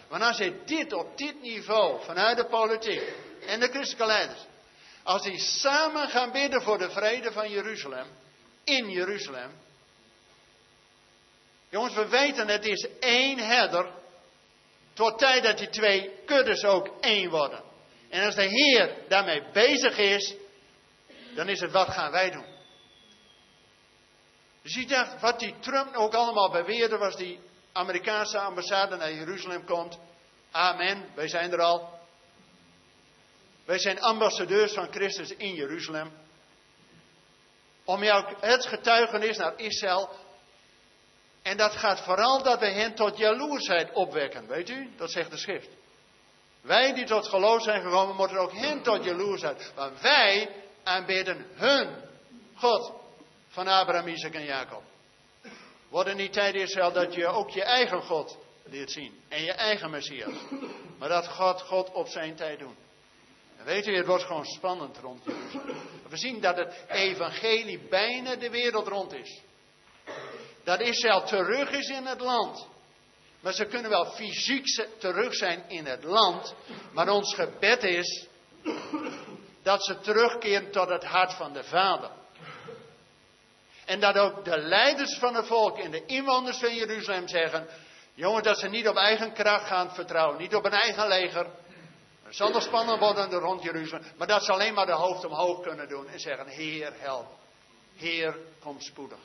Want 0.08 0.24
als 0.24 0.38
hij 0.38 0.54
dit 0.66 0.94
op 0.94 1.18
dit 1.18 1.42
niveau, 1.42 2.04
vanuit 2.04 2.38
de 2.38 2.46
politiek 2.46 3.02
en 3.46 3.60
de 3.60 3.68
christelijke 3.68 4.06
leiders, 4.06 4.46
als 5.04 5.22
die 5.22 5.40
samen 5.40 6.10
gaan 6.10 6.32
bidden 6.32 6.62
voor 6.62 6.78
de 6.78 6.90
vrede 6.90 7.32
van 7.32 7.50
Jeruzalem, 7.50 8.08
in 8.70 8.90
Jeruzalem. 8.90 9.52
Jongens, 11.70 11.94
we 11.94 12.08
weten 12.08 12.48
het 12.48 12.66
is 12.66 12.88
één 13.00 13.38
herder, 13.38 13.92
tot 14.94 15.20
tijd 15.20 15.44
dat 15.44 15.58
die 15.58 15.70
twee 15.70 16.12
kuddes 16.26 16.64
ook 16.64 17.02
één 17.02 17.30
worden. 17.30 17.64
En 18.10 18.26
als 18.26 18.36
de 18.36 18.48
Heer 18.48 18.96
daarmee 19.08 19.44
bezig 19.54 19.98
is, 19.98 20.36
dan 21.36 21.50
is 21.50 21.60
het 21.60 21.72
wat 21.72 21.90
gaan 21.90 22.12
wij 22.12 22.32
doen. 22.32 22.46
Dus 24.62 24.74
je 24.74 24.86
dacht, 24.86 25.22
wat 25.22 25.40
die 25.40 25.56
Trump 25.60 25.96
ook 25.96 26.14
allemaal 26.14 26.52
beweerde, 26.52 26.98
was 26.98 27.16
die 27.16 27.40
Amerikaanse 27.72 28.40
ambassade 28.40 28.96
naar 28.96 29.14
Jeruzalem 29.14 29.66
komt. 29.66 30.00
Amen, 30.52 31.06
wij 31.16 31.28
zijn 31.28 31.52
er 31.52 31.62
al. 31.62 32.00
Wij 33.66 33.80
zijn 33.80 34.02
ambassadeurs 34.02 34.74
van 34.74 34.92
Christus 34.92 35.30
in 35.30 35.54
Jeruzalem. 35.54 36.19
Om 37.90 38.04
jou 38.04 38.36
het 38.40 38.66
getuigenis 38.66 39.38
naar 39.38 39.54
Israël. 39.60 40.10
En 41.42 41.58
dat 41.58 41.72
gaat 41.72 42.00
vooral 42.00 42.44
dat 42.44 42.60
we 42.60 42.66
hen 42.66 42.96
tot 42.96 43.18
jaloersheid 43.18 43.94
opwekken. 43.94 44.48
Weet 44.48 44.70
u? 44.70 44.90
Dat 44.98 45.12
zegt 45.12 45.32
de 45.32 45.38
schrift. 45.38 45.70
Wij 46.62 46.94
die 46.94 47.06
tot 47.06 47.28
geloof 47.28 47.62
zijn 47.64 47.82
gekomen, 47.82 48.16
moeten 48.16 48.38
ook 48.38 48.54
hen 48.54 48.82
tot 48.82 49.04
jaloersheid. 49.04 49.72
Want 49.76 50.02
wij 50.02 50.50
aanbidden 50.84 51.46
hun 51.54 51.96
God 52.56 52.94
van 53.48 53.68
Abraham, 53.68 54.08
Isaac 54.08 54.34
en 54.34 54.46
Jacob. 54.46 54.84
Wordt 55.90 56.14
niet 56.14 56.34
tijd 56.34 56.56
Israël 56.56 56.92
dat 56.92 57.14
je 57.14 57.28
ook 57.28 57.50
je 57.50 57.64
eigen 57.64 58.02
God 58.02 58.38
leert 58.64 58.92
zien. 58.92 59.20
En 59.30 59.44
je 59.44 59.54
eigen 59.54 59.90
Messias. 59.90 60.34
Maar 60.98 61.10
dat 61.10 61.28
God 61.28 61.62
God 61.62 61.92
op 61.92 62.08
zijn 62.08 62.36
tijd 62.36 62.60
doen. 62.60 62.76
En 63.60 63.66
weet 63.66 63.88
u, 63.88 63.96
het 63.96 64.06
wordt 64.06 64.24
gewoon 64.24 64.46
spannend 64.46 64.98
rond. 64.98 65.24
We 66.10 66.18
zien 66.18 66.42
dat 66.42 66.58
het 66.58 66.86
evangelie 66.88 67.88
bijna 67.90 68.36
de 68.36 68.50
wereld 68.50 68.88
rond 68.88 69.14
is. 69.14 69.42
Dat 70.64 70.80
Israël 70.80 71.24
terug 71.24 71.72
is 71.72 71.90
in 71.90 72.06
het 72.06 72.22
land. 72.22 72.68
Maar 73.40 73.54
ze 73.54 73.66
kunnen 73.66 73.90
wel 73.90 74.06
fysiek 74.06 74.66
terug 74.98 75.34
zijn 75.34 75.70
in 75.70 75.86
het 75.86 76.04
land. 76.04 76.56
Maar 76.94 77.10
ons 77.10 77.34
gebed 77.34 77.84
is 77.84 78.28
dat 79.64 79.86
ze 79.86 80.00
terugkeren 80.00 80.72
tot 80.72 80.90
het 80.90 81.04
hart 81.04 81.34
van 81.34 81.54
de 81.54 81.64
Vader. 81.64 82.12
En 83.86 84.00
dat 84.00 84.18
ook 84.18 84.46
de 84.46 84.58
leiders 84.58 85.18
van 85.18 85.36
het 85.36 85.48
volk 85.48 85.78
en 85.78 85.92
de 85.92 86.06
inwoners 86.06 86.58
van 86.58 86.76
Jeruzalem 86.76 87.28
zeggen: 87.28 87.68
jongens, 88.14 88.44
dat 88.44 88.60
ze 88.60 88.68
niet 88.68 88.88
op 88.88 88.96
eigen 88.96 89.34
kracht 89.34 89.68
gaan 89.68 89.94
vertrouwen, 89.94 90.38
niet 90.38 90.56
op 90.56 90.66
een 90.66 90.72
eigen 90.72 91.08
leger, 91.08 91.48
het 92.30 92.38
zal 92.38 92.52
nog 92.52 92.64
spannend 92.64 93.00
worden 93.00 93.40
rond 93.40 93.64
Jeruzalem. 93.64 94.06
Maar 94.18 94.28
dat 94.28 94.44
ze 94.44 94.52
alleen 94.52 94.74
maar 94.74 94.86
de 94.86 94.92
hoofd 94.92 95.26
omhoog 95.26 95.62
kunnen 95.62 95.88
doen 95.88 96.08
en 96.08 96.20
zeggen: 96.20 96.48
Heer, 96.48 96.94
help. 96.98 97.28
Heer, 97.96 98.38
kom 98.60 98.82
spoedig. 98.82 99.20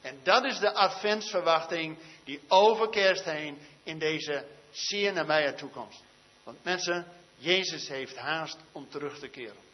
En 0.00 0.20
dat 0.22 0.44
is 0.44 0.58
de 0.58 0.74
adventsverwachting 0.74 1.98
die 2.24 2.40
over 2.48 2.88
kerst 2.88 3.24
heen 3.24 3.58
in 3.82 3.98
deze 3.98 4.46
zeer 4.70 5.12
nabije 5.12 5.54
toekomst. 5.54 6.02
Want 6.44 6.64
mensen, 6.64 7.06
Jezus 7.36 7.88
heeft 7.88 8.16
haast 8.16 8.56
om 8.72 8.88
terug 8.88 9.18
te 9.18 9.28
keren. 9.28 9.66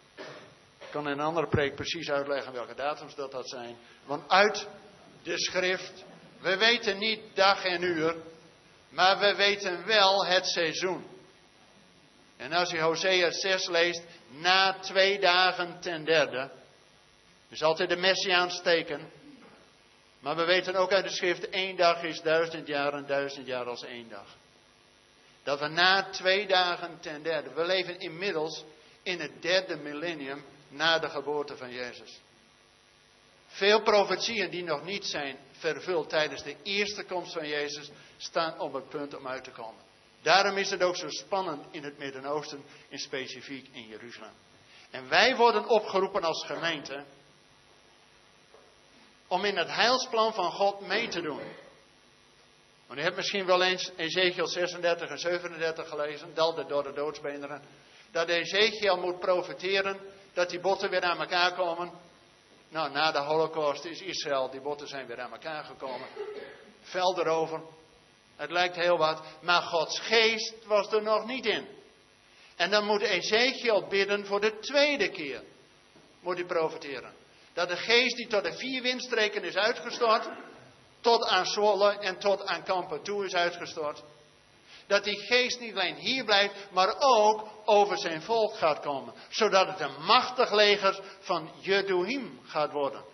Ik 0.79 0.91
kan 0.91 1.09
in 1.09 1.13
een 1.13 1.25
andere 1.25 1.49
preek 1.49 1.75
precies 1.75 2.11
uitleggen 2.11 2.53
welke 2.53 2.75
datums 2.75 3.15
dat, 3.15 3.31
dat 3.33 3.49
zijn. 3.49 3.77
Want 4.05 4.31
uit 4.31 4.69
de 5.23 5.39
schrift, 5.39 6.05
we 6.41 6.57
weten 6.57 6.99
niet 6.99 7.21
dag 7.35 7.65
en 7.65 7.83
uur, 7.83 8.17
maar 8.89 9.19
we 9.19 9.35
weten 9.35 9.87
wel 9.87 10.27
het 10.27 10.47
seizoen. 10.47 11.14
En 12.37 12.53
als 12.53 12.71
je 12.71 12.81
Hosea 12.81 13.31
6 13.31 13.67
leest, 13.69 14.03
na 14.29 14.79
twee 14.79 15.19
dagen 15.19 15.81
ten 15.81 16.05
derde, 16.05 16.51
is 17.49 17.63
altijd 17.63 17.89
de 17.89 17.97
Messiaans 17.97 18.63
teken. 18.63 19.11
Maar 20.21 20.37
we 20.37 20.45
weten 20.45 20.75
ook 20.75 20.93
uit 20.93 21.05
de 21.05 21.11
schrift, 21.11 21.49
één 21.49 21.77
dag 21.77 22.03
is 22.03 22.21
duizend 22.21 22.67
jaar 22.67 22.93
en 22.93 23.07
duizend 23.07 23.47
jaar 23.47 23.67
als 23.67 23.85
één 23.85 24.09
dag. 24.09 24.37
Dat 25.43 25.61
we 25.61 25.69
na 25.69 26.11
twee 26.11 26.47
dagen 26.47 27.01
ten 27.01 27.23
derde, 27.23 27.53
we 27.53 27.65
leven 27.65 27.99
inmiddels 27.99 28.65
in 29.03 29.21
het 29.21 29.43
derde 29.43 29.77
millennium 29.77 30.45
na 30.69 30.99
de 30.99 31.09
geboorte 31.09 31.57
van 31.57 31.71
Jezus. 31.71 32.21
Veel 33.47 33.83
profetieën 33.83 34.51
die 34.51 34.63
nog 34.63 34.85
niet 34.85 35.05
zijn 35.07 35.39
vervuld 35.53 36.09
tijdens 36.09 36.43
de 36.43 36.57
eerste 36.63 37.05
komst 37.05 37.33
van 37.33 37.49
Jezus, 37.49 37.91
staan 38.17 38.61
op 38.61 38.73
het 38.73 38.89
punt 38.89 39.17
om 39.17 39.29
uit 39.29 39.45
te 39.45 39.51
komen. 39.51 39.83
Daarom 40.25 40.57
is 40.57 40.71
het 40.71 40.83
ook 40.83 40.97
zo 40.97 41.09
spannend 41.09 41.67
in 41.71 41.85
het 41.85 41.99
Midden-Oosten, 41.99 42.65
in 42.89 42.99
specifiek 42.99 43.69
in 43.73 43.87
Jeruzalem. 43.87 44.33
En 44.91 45.09
wij 45.09 45.37
worden 45.37 45.67
opgeroepen 45.69 46.23
als 46.23 46.45
gemeente 46.47 47.05
om 49.29 49.45
in 49.45 49.57
het 49.57 49.69
heilsplan 49.69 50.35
van 50.35 50.53
God 50.53 50.81
mee 50.81 51.09
te 51.09 51.21
doen. 51.21 51.43
Want 52.87 52.99
u 52.99 53.03
hebt 53.03 53.17
misschien 53.17 53.47
wel 53.47 53.63
eens 53.63 53.91
Ezekiel 53.97 54.47
36 54.47 55.09
en 55.09 55.19
37 55.19 55.89
gelezen, 55.89 56.35
Dalde 56.35 56.67
door 56.67 56.83
de 56.83 56.93
doodsbeenderen. 56.93 57.63
Dat 58.11 58.29
Ezekiel 58.29 58.97
moet 58.97 59.19
profiteren 59.19 60.01
dat 60.33 60.51
die 60.51 60.61
botten 60.61 60.91
weer 60.91 61.03
aan 61.03 61.21
elkaar 61.21 61.55
komen. 61.55 61.91
Nou, 62.69 62.91
na 62.91 63.13
de 63.13 63.19
holocaust 63.19 63.85
is 63.85 64.01
Israël, 64.01 64.51
die 64.51 64.61
botten 64.61 64.89
zijn 64.89 65.07
weer 65.07 65.21
aan 65.21 65.33
elkaar 65.33 65.65
gekomen. 65.65 66.09
Veld 66.81 67.19
erover, 67.19 67.63
het 68.37 68.51
lijkt 68.51 68.77
heel 68.77 68.99
wat, 68.99 69.23
maar 69.41 69.63
Gods 69.63 70.01
geest 70.01 70.55
was 70.67 70.93
er 70.93 71.03
nog 71.03 71.27
niet 71.27 71.47
in. 71.47 71.69
En 72.57 72.71
dan 72.71 72.85
moet 72.85 73.01
Ezekiel 73.03 73.87
bidden 73.89 74.27
voor 74.27 74.41
de 74.41 74.59
tweede 74.59 75.09
keer. 75.09 75.43
Moet 76.21 76.37
hij 76.37 76.47
profiteren. 76.47 77.13
Dat 77.53 77.69
de 77.69 77.77
geest 77.77 78.17
die 78.17 78.27
tot 78.27 78.45
de 78.45 78.53
vier 78.53 78.83
windstreken 78.83 79.45
is 79.45 79.57
uitgestort, 79.57 80.29
tot 81.01 81.25
aan 81.25 81.47
Zwolle 81.47 81.99
en 81.99 82.19
tot 82.19 82.47
aan 82.47 82.63
Kampen 82.63 83.03
toe 83.03 83.25
is 83.25 83.35
uitgestort. 83.35 84.03
Dat 84.87 85.05
die 85.05 85.19
geest 85.19 85.61
niet 85.61 85.73
alleen 85.73 85.95
hier 85.95 86.25
blijft, 86.25 86.55
maar 86.71 86.95
ook 86.99 87.49
over 87.65 87.99
zijn 87.99 88.23
volk 88.23 88.57
gaat 88.57 88.81
komen. 88.81 89.15
Zodat 89.29 89.67
het 89.67 89.81
een 89.81 90.05
machtig 90.05 90.53
leger 90.53 91.01
van 91.21 91.51
Jeduhim 91.61 92.41
gaat 92.45 92.73
worden. 92.73 93.05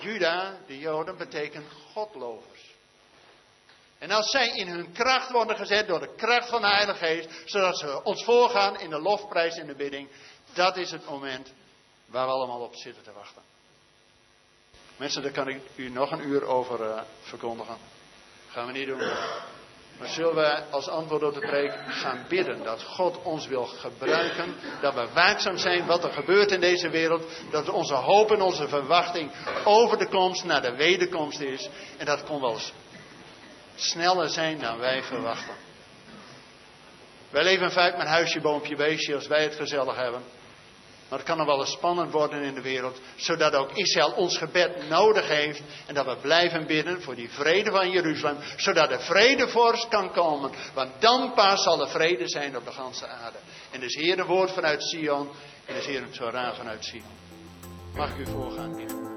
Juda, 0.00 0.58
de 0.66 0.78
Joden, 0.78 1.16
betekent 1.16 1.66
godlovers. 1.92 2.71
En 4.02 4.10
als 4.10 4.30
zij 4.30 4.48
in 4.48 4.68
hun 4.68 4.92
kracht 4.92 5.30
worden 5.30 5.56
gezet 5.56 5.86
door 5.86 6.00
de 6.00 6.14
kracht 6.16 6.48
van 6.48 6.60
de 6.60 6.66
Heilige 6.66 6.98
Geest, 6.98 7.28
zodat 7.44 7.78
ze 7.78 8.02
ons 8.02 8.24
voorgaan 8.24 8.80
in 8.80 8.90
de 8.90 9.00
lofprijs 9.00 9.56
en 9.56 9.66
de 9.66 9.74
bidding, 9.74 10.08
dat 10.54 10.76
is 10.76 10.90
het 10.90 11.08
moment 11.08 11.52
waar 12.06 12.26
we 12.26 12.32
allemaal 12.32 12.60
op 12.60 12.74
zitten 12.74 13.02
te 13.02 13.12
wachten. 13.12 13.42
Mensen, 14.96 15.22
daar 15.22 15.32
kan 15.32 15.48
ik 15.48 15.60
u 15.76 15.88
nog 15.88 16.10
een 16.10 16.26
uur 16.26 16.44
over 16.44 16.80
uh, 16.80 17.00
verkondigen. 17.20 17.76
Gaan 18.48 18.66
we 18.66 18.72
niet 18.72 18.86
doen. 18.86 18.98
Maar 19.98 20.08
zullen 20.08 20.34
we 20.34 20.64
als 20.70 20.88
antwoord 20.88 21.22
op 21.22 21.34
de 21.34 21.40
preek 21.40 21.72
gaan 21.88 22.24
bidden 22.28 22.64
dat 22.64 22.82
God 22.82 23.22
ons 23.22 23.46
wil 23.46 23.64
gebruiken. 23.64 24.54
Dat 24.80 24.94
we 24.94 25.08
waakzaam 25.12 25.56
zijn 25.56 25.86
wat 25.86 26.04
er 26.04 26.12
gebeurt 26.12 26.50
in 26.50 26.60
deze 26.60 26.88
wereld. 26.88 27.24
Dat 27.50 27.68
onze 27.68 27.94
hoop 27.94 28.30
en 28.30 28.40
onze 28.40 28.68
verwachting 28.68 29.32
over 29.64 29.98
de 29.98 30.08
komst 30.08 30.44
naar 30.44 30.62
de 30.62 30.76
wederkomst 30.76 31.40
is. 31.40 31.68
En 31.98 32.06
dat 32.06 32.24
kon 32.24 32.40
wel 32.40 32.52
eens 32.52 32.72
sneller 33.82 34.28
zijn 34.28 34.58
dan 34.58 34.78
wij 34.78 35.02
verwachten. 35.02 35.54
Wij 37.30 37.42
leven 37.42 37.72
vaak 37.72 37.96
met 37.96 38.06
huisje, 38.06 38.40
boompje, 38.40 38.76
beestje 38.76 39.14
als 39.14 39.26
wij 39.26 39.42
het 39.42 39.54
gezellig 39.54 39.96
hebben. 39.96 40.22
Maar 41.08 41.20
het 41.20 41.30
kan 41.30 41.38
nog 41.38 41.46
wel 41.46 41.60
eens 41.60 41.72
spannend 41.72 42.12
worden 42.12 42.42
in 42.42 42.54
de 42.54 42.60
wereld, 42.60 43.00
zodat 43.16 43.54
ook 43.54 43.72
Israël 43.72 44.12
ons 44.12 44.38
gebed 44.38 44.88
nodig 44.88 45.28
heeft 45.28 45.62
en 45.86 45.94
dat 45.94 46.06
we 46.06 46.16
blijven 46.16 46.66
bidden 46.66 47.02
voor 47.02 47.14
die 47.14 47.30
vrede 47.30 47.70
van 47.70 47.90
Jeruzalem, 47.90 48.38
zodat 48.56 48.88
de 48.88 48.98
vredevorst 48.98 49.88
kan 49.88 50.12
komen, 50.12 50.50
want 50.74 50.90
dan 50.98 51.32
pas 51.34 51.62
zal 51.62 51.80
er 51.80 51.88
vrede 51.88 52.28
zijn 52.28 52.56
op 52.56 52.64
de 52.64 52.72
ganse 52.72 53.06
aarde. 53.06 53.38
En 53.70 53.80
dus 53.80 53.94
Heer 53.94 54.18
een 54.18 54.26
woord 54.26 54.50
vanuit 54.50 54.82
Sion 54.82 55.30
en 55.66 55.74
dus 55.74 55.86
Heer 55.86 56.02
een 56.02 56.10
Torah 56.10 56.56
vanuit 56.56 56.84
Sion. 56.84 57.04
Mag 57.94 58.10
ik 58.10 58.18
u 58.18 58.30
voorgaan, 58.30 58.76
Heer? 58.78 59.11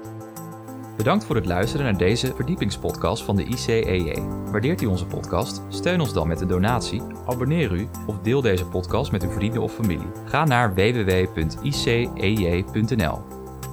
Bedankt 1.06 1.26
voor 1.26 1.36
het 1.36 1.46
luisteren 1.46 1.84
naar 1.86 1.96
deze 1.96 2.34
verdiepingspodcast 2.34 3.22
van 3.22 3.36
de 3.36 3.44
ICEJ. 3.44 4.22
Waardeert 4.50 4.82
u 4.82 4.86
onze 4.86 5.06
podcast? 5.06 5.62
Steun 5.68 6.00
ons 6.00 6.12
dan 6.12 6.28
met 6.28 6.40
een 6.40 6.48
donatie, 6.48 7.02
abonneer 7.26 7.72
u 7.72 7.88
of 8.06 8.18
deel 8.18 8.40
deze 8.40 8.66
podcast 8.66 9.12
met 9.12 9.22
uw 9.22 9.30
vrienden 9.30 9.62
of 9.62 9.74
familie. 9.74 10.06
Ga 10.24 10.44
naar 10.44 10.74
www.icej.nl. 10.74 11.22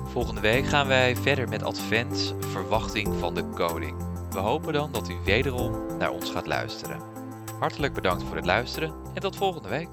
Volgende 0.05 0.41
week 0.41 0.65
gaan 0.65 0.87
wij 0.87 1.15
verder 1.15 1.49
met 1.49 1.63
Advent, 1.63 2.35
verwachting 2.39 3.13
van 3.19 3.33
de 3.33 3.43
koning. 3.43 3.95
We 4.31 4.39
hopen 4.39 4.73
dan 4.73 4.91
dat 4.91 5.09
u 5.09 5.15
wederom 5.25 5.71
naar 5.99 6.11
ons 6.11 6.31
gaat 6.31 6.47
luisteren. 6.47 6.99
Hartelijk 7.59 7.93
bedankt 7.93 8.23
voor 8.23 8.35
het 8.35 8.45
luisteren 8.45 8.93
en 9.13 9.21
tot 9.21 9.35
volgende 9.35 9.69
week. 9.69 9.89